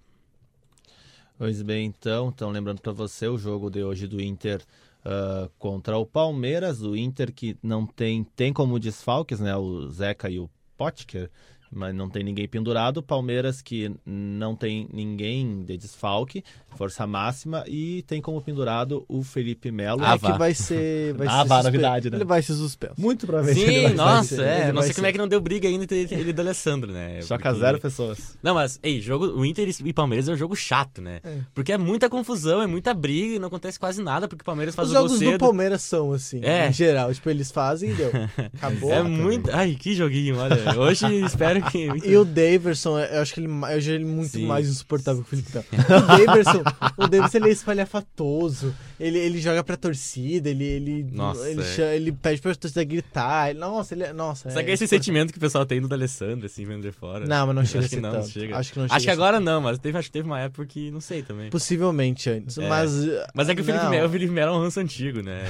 [1.37, 4.61] Pois bem, então, então lembrando para você o jogo de hoje do Inter
[5.05, 6.81] uh, contra o Palmeiras.
[6.81, 9.55] O Inter que não tem, tem como desfalques, né?
[9.55, 11.29] O Zeca e o Potker,
[11.75, 13.01] mas não tem ninguém pendurado.
[13.03, 16.43] Palmeiras que não tem ninguém de desfalque,
[16.73, 20.01] força máxima, e tem como pendurado o Felipe Melo.
[20.03, 21.13] Ah, é que vai ser.
[21.23, 22.17] Vai ah, ser vá, novidade, né?
[22.17, 22.95] Ele vai ser suspenso.
[22.97, 23.65] Muito provavelmente.
[23.65, 24.71] Sim, ele vai nossa, ser, é.
[24.71, 27.21] Não sei como é que não deu briga ainda entre ele e o D'Alessandro, né?
[27.21, 28.37] Só que a Porque- zero pessoas.
[28.41, 31.19] Não, mas, ei, jogo, o Inter e Palmeiras é um jogo chato, né?
[31.23, 31.37] É.
[31.53, 34.75] Porque é muita confusão, é muita briga e não acontece quase nada, porque o Palmeiras
[34.75, 35.39] faz Os o gol jogos do cedo.
[35.39, 36.67] Palmeiras são assim, É.
[36.67, 37.13] em geral.
[37.13, 38.11] Tipo, eles fazem e deu.
[38.55, 38.91] Acabou.
[38.91, 39.49] É muito.
[39.51, 40.79] Ai, que joguinho, olha.
[40.79, 41.83] Hoje espero que.
[42.03, 44.45] E o Daverson, eu acho que ele, eu acho ele muito Sim.
[44.45, 46.03] mais insuportável que o Felipe Melo.
[46.03, 46.62] O Daverson,
[46.97, 48.73] o Daverson ele é espalhafatoso,
[49.05, 51.63] ele, ele joga pra torcida, ele, ele, Nossa, ele, é.
[51.65, 53.49] cha- ele pede pra torcida gritar.
[53.49, 54.13] ele- nossa, ele é.
[54.13, 56.81] Nossa, Sabe é que é esse sentimento que o pessoal tem do D'Alessandro, assim, vendo
[56.83, 57.25] de fora?
[57.25, 58.29] Não, mas não chega Acho que não, tanto.
[58.29, 58.57] chega.
[58.57, 60.65] Acho que não chega Acho que agora não, mas teve, acho que teve uma época
[60.65, 61.49] que não sei também.
[61.49, 62.67] Possivelmente antes, É.
[62.67, 62.93] mas...
[63.33, 63.85] Mas é que o Felipe.
[63.87, 65.43] Melo, o Felipe Melo é um ranço antigo, né?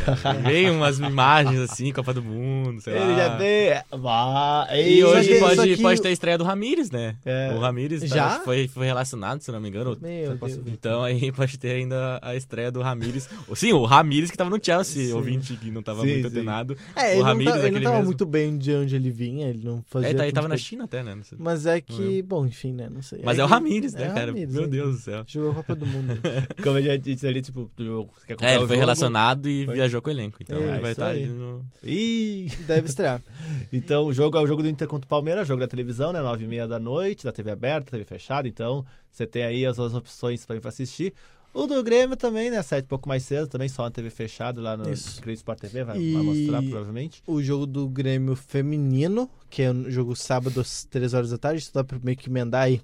[0.43, 3.15] Vem umas imagens assim, Copa do Mundo, sei Ele lá.
[3.17, 3.99] já tem.
[3.99, 7.15] Vá, E ei, hoje que- pode, só que pode ter a estreia do Ramires, né?
[7.25, 7.51] É.
[7.53, 8.39] O Ramires tá- Já?
[8.41, 9.97] foi, foi relacionado, se não me engano.
[10.01, 10.59] Meu Deus.
[10.67, 13.29] Então aí pode ter ainda a estreia do Ramires.
[13.55, 15.13] Sim, o Ramires que tava no Chelsea, Sim.
[15.13, 16.35] ouvinte que não tava Sim, muito sim.
[16.37, 16.77] atenado.
[16.95, 18.05] É, o ele, não, Ramires, tá- ele não tava mesmo.
[18.05, 20.09] muito bem de onde ele vinha, ele não fazia...
[20.09, 20.57] É, tá, ele tava na.
[20.57, 21.13] China até, né?
[21.15, 21.37] Não sei.
[21.41, 22.23] Mas é que, lembro.
[22.27, 23.21] bom, enfim, né, não sei.
[23.23, 24.25] Mas é, o que- Ramires, né, é o cara?
[24.27, 24.67] Ramires, Meu?
[24.67, 25.23] Deus do céu.
[25.27, 26.13] Jogou a Copa do Mundo.
[26.63, 28.79] Como eu já disse ali, tipo, tu quer comprar É, o ele foi jogo?
[28.79, 29.73] relacionado e Foi.
[29.75, 30.37] viajou com o elenco.
[30.41, 31.23] Então É, ele vai estar aí.
[31.23, 31.65] ali no.
[31.83, 32.47] Ih!
[32.67, 33.21] Deve estrear.
[33.71, 36.21] Então, o jogo é o jogo do Inter contra o Palmeiras, jogo da televisão, né?
[36.21, 38.47] Nove e meia da noite, da TV aberta, TV fechada.
[38.47, 41.13] Então, você tem aí as duas opções para ir pra assistir.
[41.53, 42.61] O do Grêmio também, né?
[42.63, 44.83] Sete um pouco mais cedo, também só na TV fechada lá no.
[44.85, 47.21] Grêmio Sport TV, vai, E- vai mostrar provavelmente.
[47.27, 51.61] o jogo do Grêmio feminino, que é um jogo sábado às 3 horas da tarde,
[51.61, 52.81] isso dá pra meio que emendar aí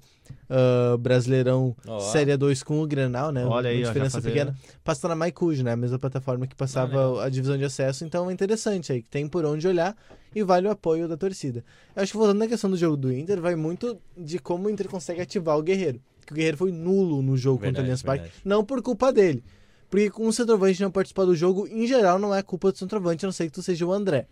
[0.48, 1.74] ah, Brasileirão.
[2.12, 3.44] Série 2 com o Grenal, né?
[3.44, 4.56] Olha aí, Uma já diferença pequena.
[4.84, 5.72] Passa na MyCuj, né?
[5.72, 7.20] A mesma plataforma que Ah, passava legal.
[7.20, 9.96] a divisão de acesso, então é interessante aí, que tem por onde olhar
[10.32, 11.64] e vale o apoio da torcida.
[11.96, 14.70] Eu acho que voltando na questão do jogo do Inter, vai muito de como o
[14.70, 16.00] Inter consegue ativar o Guerreiro.
[16.30, 18.42] Que o Guerreiro foi nulo no jogo contra o Verdade, Allianz Parque, verdade.
[18.44, 19.42] não por culpa dele.
[19.90, 23.24] Porque com o centroavante não participar do jogo, em geral, não é culpa do centroavante,
[23.24, 24.26] a não ser que tu seja o André.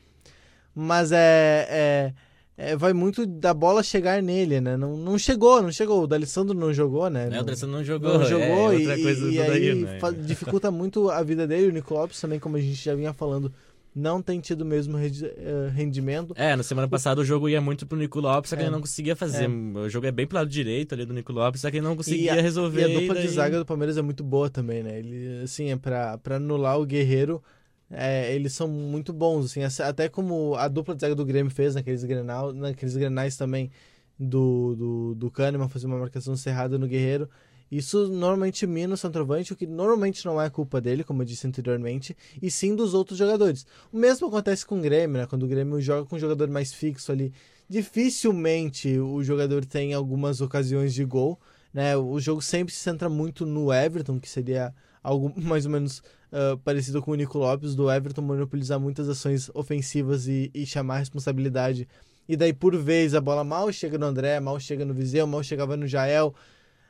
[0.73, 2.13] Mas é, é-
[2.71, 4.77] é- vai muito da bola chegar nele, né?
[4.77, 6.05] Não, não chegou, não chegou.
[6.05, 7.25] O D'Alessandro não jogou, né?
[7.25, 8.19] É, o Não- D'Alessandro não jogou.
[8.19, 9.99] não jogou é, e, outra coisa e, e aí Daí, né?
[10.25, 11.67] dificulta muito a vida dele.
[11.67, 13.53] O Nico Lopes também, como a gente já vinha falando,
[13.95, 16.33] não tem tido o mesmo eh, rendimento.
[16.37, 18.65] É, na semana passada o jogo ia muito pro Nico Lopes, só que É.
[18.67, 19.45] ele não conseguia fazer.
[19.45, 19.49] É.
[19.49, 21.95] O jogo é bem pro lado direito ali do Nico Lopes, só que ele não
[21.95, 22.81] E conseguia a- resolver.
[22.83, 24.99] E a dupla daí- de zaga do Palmeiras é muito boa também, né?
[24.99, 27.43] Ele, assim, é pra, pra anular o Guerreiro,
[27.91, 31.75] é, eles são muito bons, assim, até como a dupla de zaga do Grêmio fez
[31.75, 33.71] naqueles, grenal, naqueles grenais também
[34.19, 37.29] do, do, do Kahneman, fazer uma marcação cerrada no Guerreiro.
[37.71, 41.47] Isso normalmente mina o centroavante, o que normalmente não é culpa dele, como eu disse
[41.47, 43.67] anteriormente, e sim dos outros jogadores.
[43.93, 45.27] O mesmo acontece com o Grêmio, né?
[45.27, 47.33] Quando o Grêmio joga com um jogador mais fixo ali,
[47.69, 51.39] dificilmente o jogador tem algumas ocasiões de gol,
[51.73, 51.97] né?
[51.97, 56.03] O jogo sempre se centra muito no Everton, que seria algo mais ou menos
[56.33, 60.97] ah, parecido com o Nico Lopes, do Everton monopolizar muitas ações ofensivas e, e chamar
[60.97, 61.89] a responsabilidade.
[62.29, 65.43] E daí, por vez, a bola mal chega no André, mal chega no Viseu, mal
[65.43, 66.35] chegava no Jael.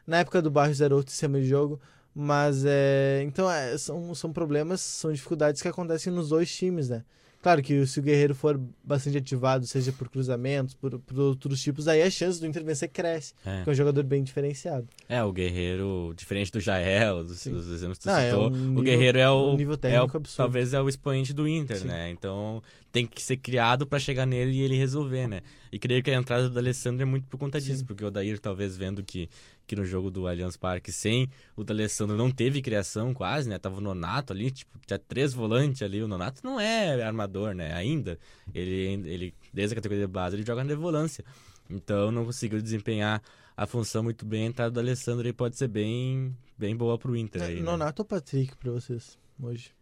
[0.09, 1.78] Na época do Barros era outro sistema de jogo.
[2.14, 3.22] Mas é.
[3.24, 7.04] Então, é, são, são problemas, são dificuldades que acontecem nos dois times, né?
[7.40, 11.86] Claro que se o Guerreiro for bastante ativado, seja por cruzamentos, por, por outros tipos,
[11.86, 13.32] aí a chance do Inter vencer cresce.
[13.46, 13.59] É.
[13.59, 14.88] Porque é um jogador bem diferenciado.
[15.09, 17.52] É, o Guerreiro, diferente do Jael, dos, Sim.
[17.52, 19.74] dos exemplos que tu Não, é citou, um o nível- Guerreiro é o, um nível
[19.74, 20.36] é o- técnico absurdo.
[20.36, 21.86] talvez é o expoente do Inter, Sim.
[21.86, 22.11] né?
[22.11, 22.61] Então
[22.91, 25.43] tem que ser criado pra chegar nele e ele resolver, né?
[25.70, 27.84] E creio que a entrada do Alessandro é muito por conta disso, Sim.
[27.84, 29.28] porque o Odair talvez vendo que,
[29.66, 33.59] que no jogo do Allianz Parque sem o D'Alessandro não teve criação quase, né?
[33.59, 37.74] Tava o Nonato ali, tipo, tinha três volantes ali, o Nonato não é armador, né?
[37.74, 38.18] Ainda,
[38.55, 41.24] ele, ele desde a categoria de base ele joga na volância.
[41.68, 43.22] Então não conseguiu desempenhar
[43.55, 47.14] a função muito bem, a entrada do Alessandro aí pode ser bem, bem boa pro
[47.14, 47.62] Inter aí, né?
[47.62, 49.77] Nonato ou Patrick pra vocês hoje?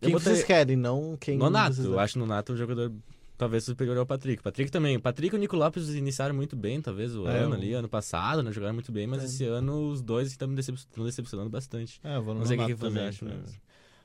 [0.00, 2.92] Quem botaria- vocês querem, não quem Nonato, vocês eu acho o Nonato um jogador
[3.36, 4.42] talvez superior ao Patrick.
[4.42, 4.96] Patrick também.
[4.96, 7.88] O Patrick e o Nico Lopes iniciaram muito bem, talvez, o É, ano ali, ano
[7.88, 8.52] passado, né?
[8.52, 9.26] Jogaram muito bem, mas É.
[9.26, 12.00] esse ano os dois estão me decep- estão decepcionando bastante.
[12.04, 13.54] É, eu vou no Não sei o que, que você também, acha, mas- mas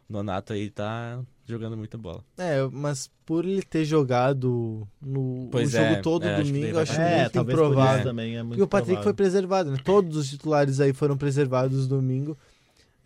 [0.10, 2.24] o Nonato aí tá jogando muita bola.
[2.38, 6.52] É, mas por ele ter jogado no Pois o jogo é, todo é, acho que
[6.60, 7.96] domingo, acho dar- É, muito improvável.
[7.96, 9.16] isso também é muito Porque o Patrick foi provável.
[9.16, 9.78] preservado, né?
[9.84, 12.38] Todos os titulares aí foram preservados domingo.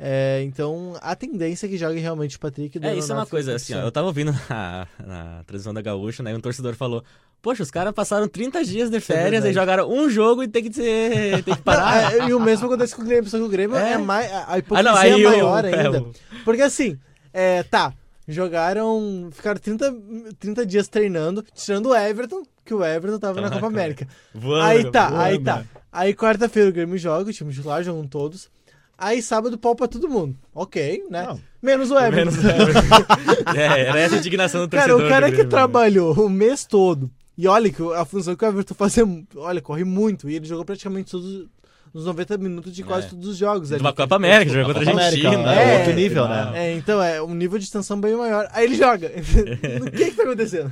[0.02, 2.78] É, então, a tendência é que jogue realmente o Patrick.
[2.80, 3.88] e É, isso é uma coisa, assim, ó, opção.
[3.88, 6.32] eu tava ouvindo na, na transmissão da Gaúcha, né?
[6.32, 7.04] E um torcedor falou:
[7.42, 9.54] Poxa, os caras passaram 30 dias de é férias e verdade.
[9.56, 12.14] jogaram um jogo e tem que, ser, tem que Não, parar.
[12.14, 13.98] é, e o mesmo acontece com o Grêmio, só que o Grêmio é, É.
[13.98, 14.32] mais.
[14.32, 16.02] A, a Ah, hipocrisia não, é maior é, ainda.
[16.02, 16.14] o-
[16.46, 16.98] Porque assim,
[17.34, 17.94] É, tá.
[18.28, 19.30] Jogaram.
[19.32, 19.94] Ficaram 30,
[20.40, 23.74] 30 dias treinando, tirando o Everton, que o Everton tava na Ah, Copa cara.
[23.74, 24.08] América.
[24.34, 25.22] Voando, Aí tá, voando.
[25.24, 25.66] aí tá.
[25.92, 28.48] Aí quarta-feira o Grêmio joga, o time titular jogam todos.
[29.00, 30.36] Aí sábado pau pra todo mundo.
[30.54, 31.26] Ok, né?
[31.28, 31.40] Não.
[31.62, 32.32] Menos o Everton.
[32.32, 32.80] Menos o Everton.
[33.56, 35.06] é, era essa a indignação do Cara, torcedor.
[35.08, 35.58] o cara do que Grêmio, né?
[35.58, 37.10] trabalhou o mês todo.
[37.38, 39.04] E olha que a função que o Everton fazia,
[39.38, 40.30] olha, corre muito.
[40.30, 41.48] E ele jogou praticamente todos
[41.94, 43.10] os 90 minutos de quase É.
[43.10, 43.72] todos os jogos.
[43.72, 45.54] Uma Copa América, jogou contra a Copa América, Argentina.
[45.56, 46.52] é É, outro nível, né?
[46.54, 48.48] É, então é um nível de tensão bem maior.
[48.52, 49.08] Aí ele joga.
[49.16, 50.72] o que que tá acontecendo?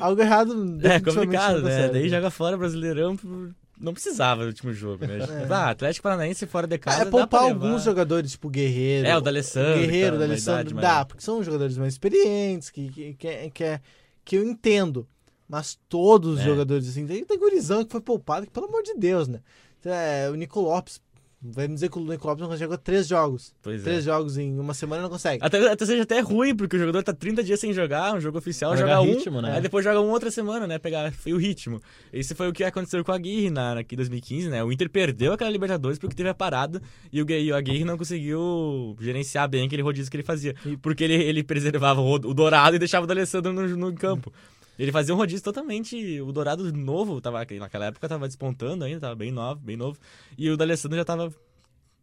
[0.00, 0.78] Algo errado.
[0.82, 1.88] É complicado, tá né?
[1.88, 3.16] Daí joga fora Brasileirão.
[3.16, 5.18] por- Não precisava do último jogo, né?
[5.48, 5.52] É.
[5.52, 7.02] Ah, Atlético Paranaense fora de casa.
[7.02, 9.06] É poupar alguns jogadores, tipo Guerreiro.
[9.06, 11.04] É, o D'Alessandro, Guerreiro, tá D'Alessandro, dá, maior.
[11.04, 13.80] porque são jogadores mais experientes, que, que, que, é- que, é-
[14.24, 15.06] que eu entendo.
[15.48, 16.44] Mas todos os É.
[16.44, 19.40] jogadores, assim, tem, tem gurizão que foi poupado, que pelo amor de Deus, né?
[19.84, 21.00] É, o Nico Lopes,
[21.40, 23.54] vai me dizer que o Nico Lopes não jogou três jogos.
[23.62, 24.02] Pois três é.
[24.02, 25.44] jogos em uma semana não consegue.
[25.44, 28.38] Até, até seja até ruim, porque o jogador tá 30 dias sem jogar, um jogo
[28.38, 29.52] oficial, Pra joga um, ritmo, né?
[29.56, 30.78] aí depois joga um outra semana, né?
[30.78, 31.80] Pegar foi o ritmo.
[32.12, 34.64] Esse foi o que aconteceu com a Aguirre na, aqui em 2015, né?
[34.64, 36.80] O Inter perdeu aquela Libertadores porque teve a parada
[37.12, 40.54] e o, e o Aguirre não conseguiu gerenciar bem aquele rodízio que ele fazia.
[40.82, 44.32] Porque ele, ele preservava o, o Dourado e deixava o D'Alessandro no, no campo.
[44.78, 46.20] Ele fazia um rodízio totalmente.
[46.20, 49.98] O Dourado novo, tava, naquela época tava despontando ainda, tava bem novo, bem novo.
[50.36, 51.32] E o D'Alessandro já tava.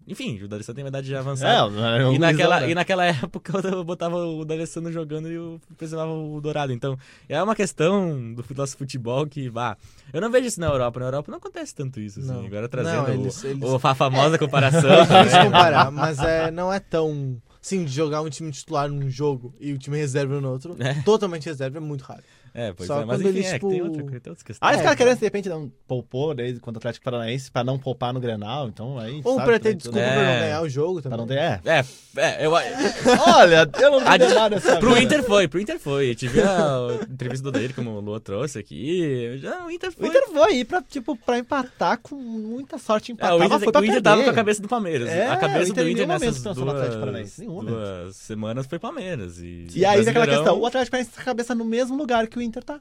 [0.05, 1.71] Enfim, o D'Alessandro tem uma idade já avançada.
[1.79, 2.69] É, é E naquela, né?
[2.71, 6.73] e naquela época eu botava o D'Alessandro jogando e eu preservava o Dourado.
[6.73, 6.97] Então,
[7.29, 9.77] é uma questão do nosso futebol que, vá.
[10.11, 10.99] Eu não vejo isso na Europa.
[10.99, 12.27] Na Europa não acontece tanto isso, assim.
[12.33, 12.45] Não.
[12.45, 14.81] Agora trazendo Não, o- eles- eles- o, a famosa comparação.
[14.89, 15.45] Não se né?
[15.45, 17.41] comparar, mas é, não é tão.
[17.61, 20.95] Sim, de jogar um time titular num jogo e o time reserva no outro, É.
[21.03, 22.21] totalmente reserva é muito raro.
[22.55, 24.43] É, pois Só é, mas quando enfim, eles, é, que tem, tipo- outra, tem outras
[24.43, 24.59] questões.
[24.61, 24.95] Ah, os É, caras cara.
[24.97, 28.67] querendo, de repente, não poupou desde contra o Atlético Paranaense pra não poupar no Grenal,
[28.67, 29.21] então aí.
[29.23, 30.39] Ou sabe pra ter desculpa pra não É.
[30.41, 31.17] ganhar o jogo também.
[31.17, 31.37] Pra não ter.
[31.39, 31.61] É.
[31.65, 32.51] É, é, eu,
[33.35, 35.01] Olha, eu não A vi de- nada dessa pro vida.
[35.03, 36.11] Inter foi, pro Inter foi.
[36.11, 39.37] Eu tive a entrevista do Odair, como o Lua trouxe aqui.
[39.39, 40.07] Já, o Inter O foi.
[40.07, 43.11] Inter foi aí pra, tipo, pra empatar com muita sorte.
[43.11, 44.09] É, Empatar, o Inter, foi pra o Inter perder.
[44.09, 45.09] tava com a cabeça do Palmeiras.
[45.09, 49.39] É, a o cabeça Inter do Inter nessas duas, duas semanas foi Palmeiras.
[49.39, 52.27] E, E aí, Brasileirão- questão, o Atlético Paranaense tá com a cabeça no mesmo lugar
[52.27, 52.79] que o Inter tá.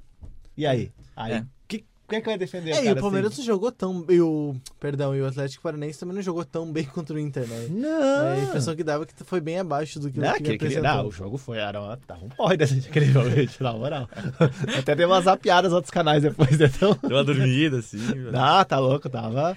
[0.56, 0.90] E aí?
[1.16, 1.44] Aí, É.
[1.66, 3.40] que, quem é que vai defender É, e o Palmeiras assim?
[3.40, 4.04] não jogou tão.
[4.08, 7.46] E o, perdão, e o Atlético Paranaense também não jogou tão bem contra o Inter,
[7.46, 7.68] né?
[7.70, 8.28] Não.
[8.28, 10.82] A impressão que dava é que foi bem abaixo do que Não, o que apresentou.
[10.82, 14.08] não, o jogo foi, era uma, tava um porre desse aquele jogo, gente, na moral.
[14.78, 16.98] Até deu umas zapiadas nos outros canais depois, então...
[17.02, 17.98] Deu uma dormida, assim.
[18.34, 19.56] Ah, tá louco, tava...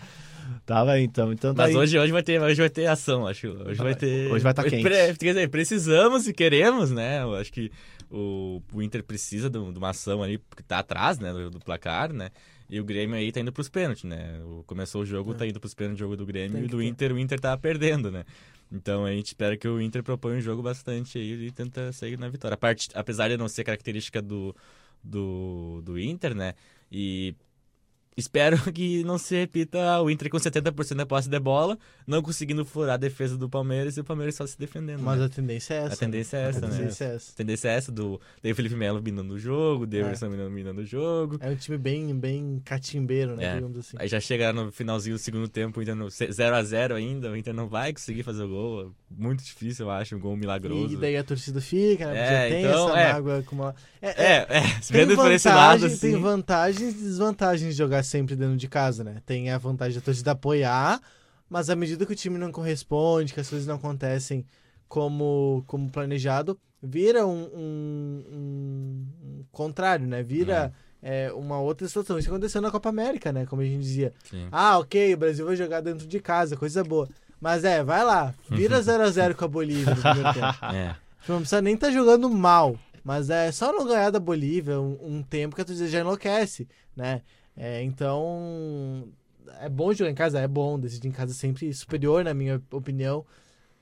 [0.63, 1.77] Tava então, então tá Mas aí.
[1.77, 3.47] hoje, hoje, vai ter, hoje vai ter ação, acho.
[3.49, 4.31] Hoje vai ter.
[4.31, 4.83] Hoje vai tá quente.
[4.83, 7.21] Quer dizer, precisamos e queremos, né?
[7.21, 7.71] Eu acho que
[8.11, 11.31] o, o Inter precisa de, uma ação ali, porque tá atrás, né?
[11.33, 12.29] Do, do placar, né?
[12.69, 14.39] E o Grêmio aí tá indo pros pênaltis, né?
[14.43, 16.83] O- Começou o jogo, tá indo pros pênaltis, jogo do Grêmio, e do ter.
[16.85, 18.25] Inter, o Inter tá perdendo, né?
[18.71, 22.17] Então a gente espera que o Inter proponha um jogo bastante aí e tenta sair
[22.17, 22.55] na vitória.
[22.55, 24.55] A parte, apesar de não ser característica do,
[25.03, 26.53] do, do Inter, né?
[26.91, 27.35] E
[28.17, 32.63] espero que não se repita o Inter com 70% da posse de bola, não conseguindo
[32.65, 35.01] furar a defesa do Palmeiras e o Palmeiras só se defendendo.
[35.01, 35.25] Mas né?
[35.25, 35.93] a tendência é essa.
[35.93, 36.77] A tendência é essa, a né?
[36.77, 37.31] tendência é essa.
[37.31, 38.21] A tendência é essa do.
[38.41, 41.37] Daí o Felipe Melo minando o jogo, o Deverson minando, minando o jogo.
[41.41, 43.45] É um time bem, bem catimbeiro, né?
[43.45, 43.55] É.
[43.55, 43.97] Digamos assim.
[43.99, 47.53] Aí já chega no finalzinho do segundo tempo, o Inter no 0x0 ainda, o Inter
[47.53, 48.95] não vai conseguir fazer o gol.
[49.09, 50.93] Muito difícil, eu acho, um gol milagroso.
[50.93, 52.19] E daí a torcida fica, né?
[52.19, 53.13] É, já tem então, essa é.
[53.13, 53.75] mágoa com uma.
[54.01, 56.21] É, É, é, Tem vendo por esse lado, vantagem, tem assim.
[56.21, 59.21] vantagens e desvantagens de jogar sempre dentro de casa, né?
[59.25, 61.01] Tem a vantagem da torcida apoiar,
[61.49, 64.45] mas à medida que o time não corresponde, que as coisas não acontecem
[64.87, 69.05] como, como planejado, vira um, um- um-
[69.39, 70.21] um contrário, né?
[70.23, 72.17] Vira é, uma outra situação.
[72.17, 73.45] Isso aconteceu na Copa América, né?
[73.45, 74.11] Como a gente dizia.
[74.29, 74.47] Sim.
[74.51, 77.07] Ah, ok, o Brasil vai jogar dentro de casa, coisa boa.
[77.39, 80.57] Mas é, vai lá, vira 0x0 com a Bolívia no primeiro tempo.
[80.73, 80.95] É.
[81.27, 82.77] Não precisa nem estar jogando mal.
[83.03, 86.67] Mas é só não ganhar da Bolívia um, um tempo que a torcida já enlouquece,
[86.95, 87.21] né?
[87.57, 89.07] É, então,
[89.61, 90.39] é bom jogar em casa?
[90.39, 90.79] É bom.
[90.79, 93.25] Decidir em casa é sempre superior, na minha opinião.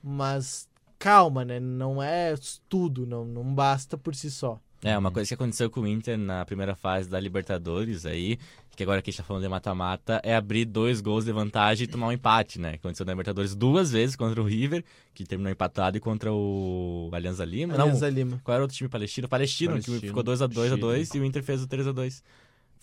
[0.02, 0.68] Mas
[0.98, 1.58] calma, né?
[1.60, 2.34] Não é
[2.68, 4.60] tudo, não, não basta por si só.
[4.82, 8.38] É, uma coisa que aconteceu com o Inter na primeira fase da Libertadores aí,
[8.76, 11.84] que agora que a gente tá falando de mata-mata, é abrir dois gols de vantagem
[11.84, 12.74] e tomar um empate, né?
[12.74, 17.46] Aconteceu na Libertadores duas vezes contra o River, que terminou empatado, e contra o Alianza
[17.46, 17.72] Lima.
[17.78, 18.38] Não, Alianza Lima.
[18.44, 19.26] qual era o outro time palestino?
[19.26, 20.00] Palestino, Palestino.
[20.00, 21.18] que ficou 2x2 a 2 Chile.
[21.18, 22.22] e o Inter fez o 3x2.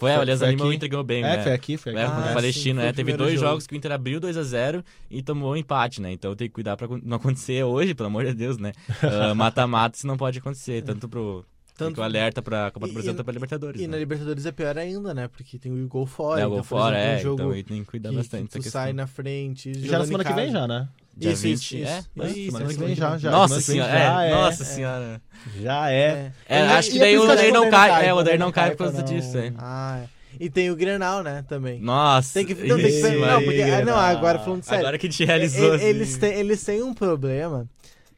[0.01, 0.75] Foi, a Foi- foi Lima, o aqui.
[0.77, 1.43] Inter ganhou bem, É, né?
[1.43, 2.01] foi aqui, foi aqui.
[2.01, 2.89] É, Ah, o sim, é.
[2.89, 3.45] o Teve dois jogo.
[3.45, 6.11] jogos que o Inter abriu 2x0 e tomou empate, né?
[6.11, 8.71] Então tem que cuidar pra não acontecer hoje, pelo amor de Deus, né?
[9.03, 11.45] Ah, Mata-mata isso não pode acontecer, tanto pro.
[11.77, 13.79] Tanto- Fica o alerta pra Copa do Brasil, e- tanto pra Libertadores.
[13.79, 13.91] E né?
[13.91, 15.27] na Libertadores é pior ainda, né?
[15.27, 16.41] Porque tem o gol fora.
[16.41, 17.17] É, o então, gol por fora, exemplo, é.
[17.17, 19.73] um jogo então tem que cuidar que, bastante que tu sai na frente.
[19.87, 20.87] Já na semana que vem já, né?
[21.15, 21.53] Dia Isso, 20.
[21.53, 21.87] isso, isso.
[21.91, 21.97] É?
[21.99, 23.31] Isso, Mas Isso, semana que semana vem que já, já.
[23.31, 24.33] Nossa senhora, já é, é.
[24.33, 25.21] nossa senhora.
[25.61, 26.31] Já é.
[26.47, 28.07] É, E- acho que daí é o Odair não cai.
[28.07, 29.53] É, o Odair não cai por causa disso, é.
[29.57, 30.21] Ah, é.
[30.39, 31.79] E tem o Grenal, né, também.
[31.79, 32.33] Nossa.
[32.33, 34.79] Tem que, não, tem que não, aí, porque, ah, não, agora falando sério.
[34.79, 35.73] Agora que gente realizou.
[35.73, 35.85] Assim.
[35.85, 37.67] eles, têm, eles têm um problema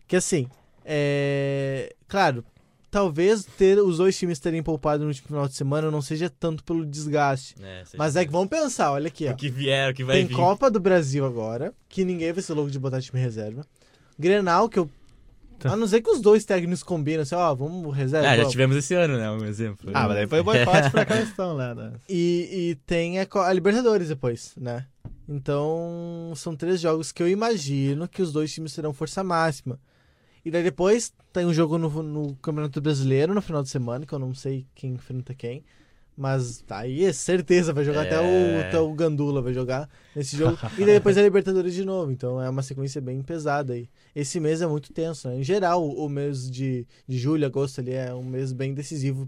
[0.07, 0.47] que, assim,
[0.85, 1.93] é...
[2.07, 2.45] Claro,
[2.93, 6.63] talvez ter os dois times terem poupado no último final de semana não seja tanto
[6.63, 7.55] pelo desgaste.
[7.59, 9.31] É, Mas é que vamos pensar, olha aqui, ó.
[9.31, 10.35] O que vier, o que vai Tem vir.
[10.35, 13.65] Copa do Brasil agora, que ninguém vai ser louco de botar time reserva.
[14.17, 14.87] Grenal, que eu...
[15.63, 18.29] A não ser que os dois técnicos combinam, assim, ó, vamos reserva.
[18.29, 19.31] Ah, já tivemos esse ano, né?
[19.31, 19.89] Um exemplo.
[19.91, 21.93] Ah, mas daí foi o boicote pra questão lá, né?
[22.07, 24.85] E, e tem a, a Libertadores depois, né?
[25.27, 29.79] Então, são três jogos que eu imagino que os dois times terão força máxima.
[30.45, 34.13] E daí depois tem um jogo no, no Campeonato Brasileiro no final de semana, que
[34.13, 35.63] eu não sei quem enfrenta quem.
[36.15, 38.07] Mas aí é certeza, vai jogar É.
[38.07, 40.55] até, o, até o Gandula, vai jogar nesse jogo.
[40.77, 42.11] e daí depois é Libertadores de novo.
[42.11, 43.89] Então é uma sequência bem pesada aí.
[44.15, 45.37] Esse mês é muito tenso, né?
[45.39, 49.27] Em geral, o, mês de, de julho, agosto ali é um mês bem decisivo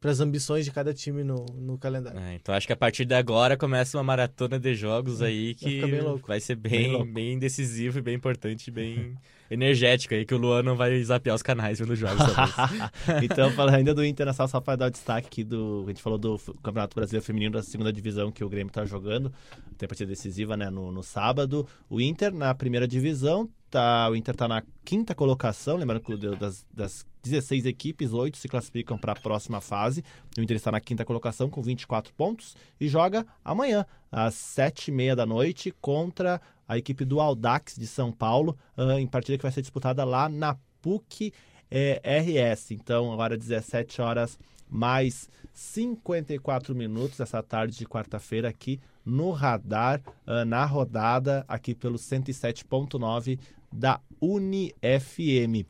[0.00, 2.18] para as ambições de cada time no, no calendário.
[2.18, 5.70] É, então acho que a partir de agora começa uma maratona de jogos aí Vai
[5.70, 6.26] que louco.
[6.26, 9.16] vai ser Bem bem, bem, decisivo e bem importante, bem
[9.50, 12.22] energético aí, que o Luan não vai zapear os canais vendo jogos.
[13.22, 15.84] então, falando ainda do Internacional, só para dar o destaque aqui do.
[15.86, 19.32] A gente falou do Campeonato Brasileiro Feminino da segunda divisão que o Grêmio tá jogando.
[19.76, 20.70] Tem partida decisiva, né?
[20.70, 21.66] No, no sábado.
[21.88, 23.48] O Inter na primeira divisão.
[23.70, 25.76] Tá, o Inter tá na quinta colocação.
[25.76, 30.04] Lembrando que das, das 16 equipes, 8 se classificam para a próxima fase.
[30.38, 35.26] O Inter está na quinta colocação com 24 pontos e joga amanhã, às 7h30 da
[35.26, 39.60] noite, contra a equipe do Audax de São Paulo, ah, em partida que vai ser
[39.60, 41.32] disputada lá na PUC
[41.70, 42.72] é, RS.
[42.72, 44.38] Então, agora 17 horas
[44.68, 51.96] mais 54 minutos essa tarde de quarta-feira aqui no radar, ah, na rodada, aqui pelo
[51.96, 53.38] 107.9
[53.72, 55.66] da UniFM.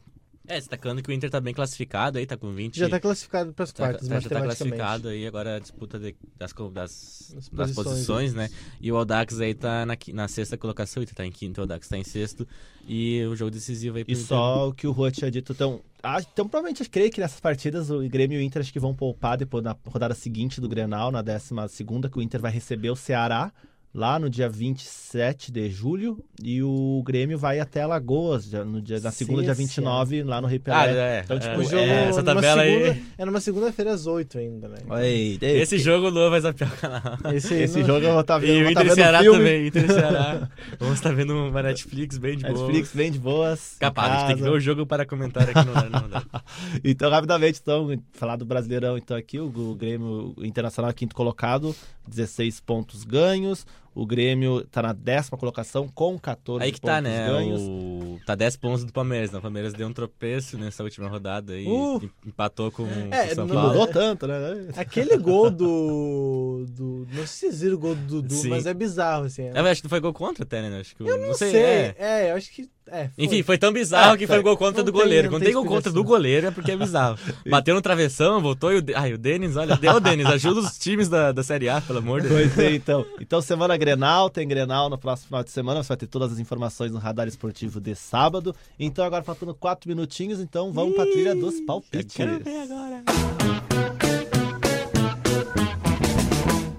[0.49, 2.79] é, destacando que o Inter tá bem classificado aí, tá com 20.
[2.79, 5.99] Já tá classificado para as Tá- quartas, tá- já tá classificado aí, agora a disputa
[5.99, 8.49] de- das, das, As das posições, né?
[8.81, 11.63] E o Audax aí tá na, na sexta colocação, o Inter tá em quinto, o
[11.63, 12.47] Audax tá em sexto.
[12.87, 14.25] E o jogo decisivo aí pro E Inter.
[14.29, 15.53] só o que o Rua tinha dito.
[15.53, 18.73] Então, ah, então provavelmente eu creio que nessas partidas o Grêmio e o Inter acho
[18.73, 22.41] que vão poupar depois na rodada seguinte do Grenal, na 12 segunda, que o Inter
[22.41, 23.53] vai receber o Ceará
[23.97, 29.01] lá no dia 27 de julho e o Grêmio vai até Alagoas já no dia,
[29.01, 30.99] na segunda, dia 29, lá no Rio Ah, Pelé.
[31.19, 31.21] é.
[31.25, 32.73] Então, tipo, é, O jogo é, essa numa tabela aí.
[32.85, 34.77] segunda, é numa segunda-feira às 8 ainda, né?
[34.87, 37.03] Oi, Esse jogo o Luan vai zapear o canal.
[37.35, 38.95] Esse, aí esse não- jogo eu vou estar vendo, E o vou tá Inter vendo
[38.95, 39.39] Ceará filme.
[39.39, 40.49] também, Inter Ceará.
[40.79, 42.55] Vamos estar vendo uma Netflix bem de boa.
[42.55, 43.77] Netflix bem de boas.
[43.81, 46.23] Capaz, a gente tem que ver o jogo para comentar aqui no no- no-
[46.85, 51.75] Então, rapidamente, então, falar do Brasileirão, então, aqui, o, o Grêmio Internacional é quinto colocado,
[52.07, 53.67] 16 pontos ganhos.
[53.99, 57.27] O Grêmio tá na décima colocação com 14 Aí que pontos tá, né?
[57.29, 57.63] ganhos.
[57.63, 58.19] O...
[58.27, 59.31] Tá 10 pontos do Palmeiras.
[59.33, 59.39] Né?
[59.39, 62.03] O Palmeiras deu um tropeço nessa última rodada e Uh!
[62.05, 63.79] em- empatou com, É, com o São não Não Paulo.
[63.79, 64.37] mudou tanto, né?
[64.77, 67.07] Aquele gol do, do.
[67.11, 68.51] Não sei se vocês viram o gol do Dudu, Sim.
[68.51, 69.43] mas é bizarro, assim.
[69.45, 70.79] é- Eu acho que não foi gol contra até, né?
[70.79, 71.51] Acho que eu não não sei.
[71.53, 71.61] sei.
[71.63, 71.95] é.
[71.99, 72.31] É.
[72.33, 72.69] eu acho que.
[72.89, 73.25] É, foi.
[73.25, 74.43] Enfim, foi tão bizarro Ah, que foi tá.
[74.43, 75.29] gol contra Não do tem- goleiro.
[75.29, 77.19] Quando tem tem gol contra do goleiro é porque é bizarro.
[77.49, 78.83] Bateu no travessão, voltou e o.
[78.83, 78.95] De...
[78.95, 79.77] Ai, o Denis, olha.
[79.77, 82.53] Deu o Denis, ajuda os times da, da Série A, pelo amor de Deus.
[82.55, 83.05] Pois é, então.
[83.21, 85.83] Então, semana Grenal, tem Grenal no próximo final de semana.
[85.83, 88.55] Você vai ter todas as informações no Radar Esportivo de sábado.
[88.79, 92.15] Então, agora faltando quatro minutinhos, então vamos pra trilha dos palpites.
[92.15, 93.03] Quero ver agora.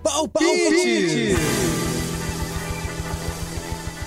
[0.04, 1.97] Palpite!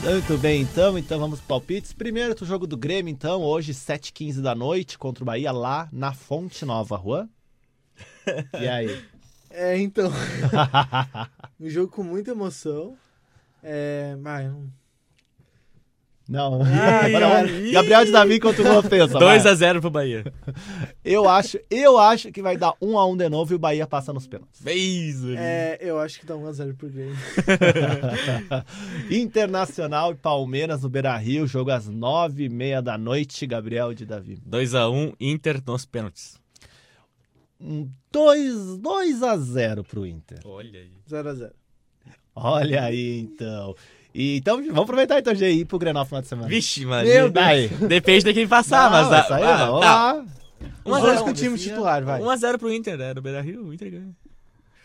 [0.02, 1.92] Muito bem, então, então vamos para palpites.
[1.92, 6.14] Primeiro, o jogo do Grêmio, então, hoje, 7h15 da noite, contra o Bahia, lá na
[6.14, 7.28] Fonte Nova, Juan.
[8.58, 9.04] E aí?
[9.52, 10.08] É, então.
[11.58, 12.96] um jogo com muita emoção.
[13.60, 14.14] É.
[14.14, 14.72] Não.
[16.30, 16.62] Não.
[16.62, 17.46] Agora, cara.
[17.48, 19.38] vamos- Gabriel de Davi contra o vai.
[19.38, 20.24] 2x0 pro Bahia.
[21.04, 23.86] Eu acho, eu acho que vai dar 1 a 1 de novo e o Bahia
[23.86, 24.60] passa nos pênaltis.
[24.62, 27.16] Fez, É, eu acho que dá 1x0 pro Grêmio.
[29.10, 34.38] Internacional e Palmeiras no Beira-Rio, jogo às 9h30 da noite, Gabriel de Davi.
[34.48, 36.38] 2x1, Inter nos pênaltis.
[37.60, 40.38] Um 2, 2 a 0 pro Inter.
[40.44, 40.92] Olha aí.
[41.10, 41.50] 0x0.
[42.34, 43.74] Olha aí, então.
[44.14, 46.48] E, então, vamos aproveitar então, GI, pro Grenal final de semana.
[46.48, 47.30] Vixe, Meu Maria.
[47.30, 47.68] Daí.
[47.68, 49.30] Depende de quem passar, Não, mas.
[49.30, 50.12] aí, ah, vamos tá.
[50.12, 50.24] lá.
[50.84, 52.20] Um Os a dois zero, com o time assim, titular, vai.
[52.20, 53.14] 1x0 pro Inter, né?
[53.14, 54.16] No Beira Rio, o Inter ganha.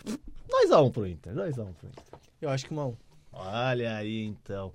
[0.06, 2.04] 2x1 pro Inter, 2x1 pro Inter.
[2.42, 2.96] Eu acho que uma 1.
[3.34, 4.72] Olha aí, então.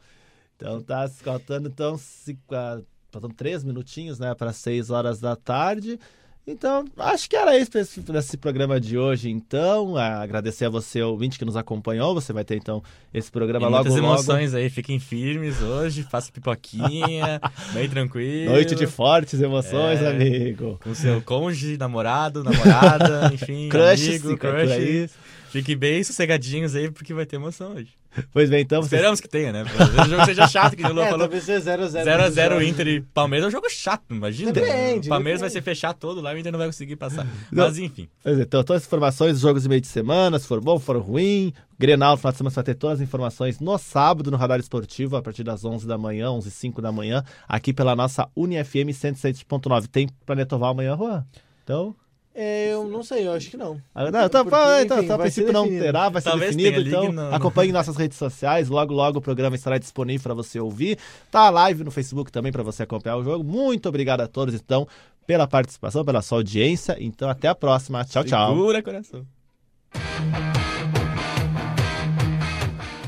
[0.56, 2.80] Então tá faltando, então, se, ah,
[3.10, 5.98] faltando três minutinhos, né, para 6 horas da tarde.
[6.46, 7.70] Então, acho que era isso
[8.12, 9.30] nesse programa de hoje.
[9.30, 12.12] Então, agradecer a você, ouvinte, que nos acompanhou.
[12.14, 12.82] Você vai ter, então,
[13.14, 14.14] esse programa e logo, muitas logo.
[14.14, 14.68] emoções aí.
[14.68, 16.02] Fiquem firmes hoje.
[16.02, 17.40] Faça pipoquinha.
[17.72, 18.52] bem tranquilo.
[18.52, 20.10] Noite de fortes emoções, É.
[20.10, 20.80] amigo.
[20.82, 25.10] Com seu cônjuge, namorado, namorada, enfim, Crush, amigo, crush.
[25.50, 27.88] Fiquem bem sossegadinhos aí, porque vai ter emoção hoje.
[28.32, 29.62] Pois bem, então, Esperamos que tenha, né?
[29.62, 31.28] Vezes o jogo seja chato, que o Lula É, falou.
[31.28, 32.04] talvez seja 0x0.
[32.04, 34.50] 0x0 Inter e Palmeiras é um jogo chato, imagina.
[34.52, 35.64] Depende, o Palmeiras vai depende.
[35.64, 37.24] se fechar todo lá e o Inter não vai conseguir passar.
[37.52, 38.08] Mas enfim.
[38.22, 40.84] Pois é, Então, todas as informações jogos de meio de semana, se for bom, se
[40.84, 41.52] for ruim.
[41.78, 45.16] Grenal, final de semana, você vai ter todas as informações no sábado, no Radar Esportivo,
[45.16, 48.90] a partir das 11 da manhã, 11 h 05 da manhã, aqui pela nossa UniFM
[48.92, 49.86] 107.9.
[49.86, 51.24] Tem Planetoval amanhã, Juan?
[51.64, 51.94] Então...
[52.32, 53.80] É, eu não sei, eu acho que não.
[53.94, 55.84] Ah, Não, então, Porque, então, enfim, então, a vai princípio ser não definido.
[55.84, 56.70] terá, vai ser Talvez definido.
[56.84, 58.68] tenha ligue Então, no- no- acompanhe nossas redes sociais.
[58.68, 60.96] Logo, logo o programa estará disponível para você ouvir.
[61.30, 63.42] Tá a live no Facebook também para você acompanhar o jogo.
[63.42, 64.86] Muito obrigado a todos, então,
[65.26, 66.96] pela participação, pela sua audiência.
[67.00, 68.04] Então, até a próxima.
[68.04, 68.50] Tchau, tchau.
[68.54, 69.26] Segura coração.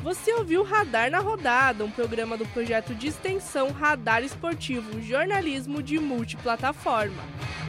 [0.03, 5.99] Você ouviu Radar na Rodada, um programa do projeto de extensão Radar Esportivo, jornalismo de
[5.99, 7.23] multiplataforma.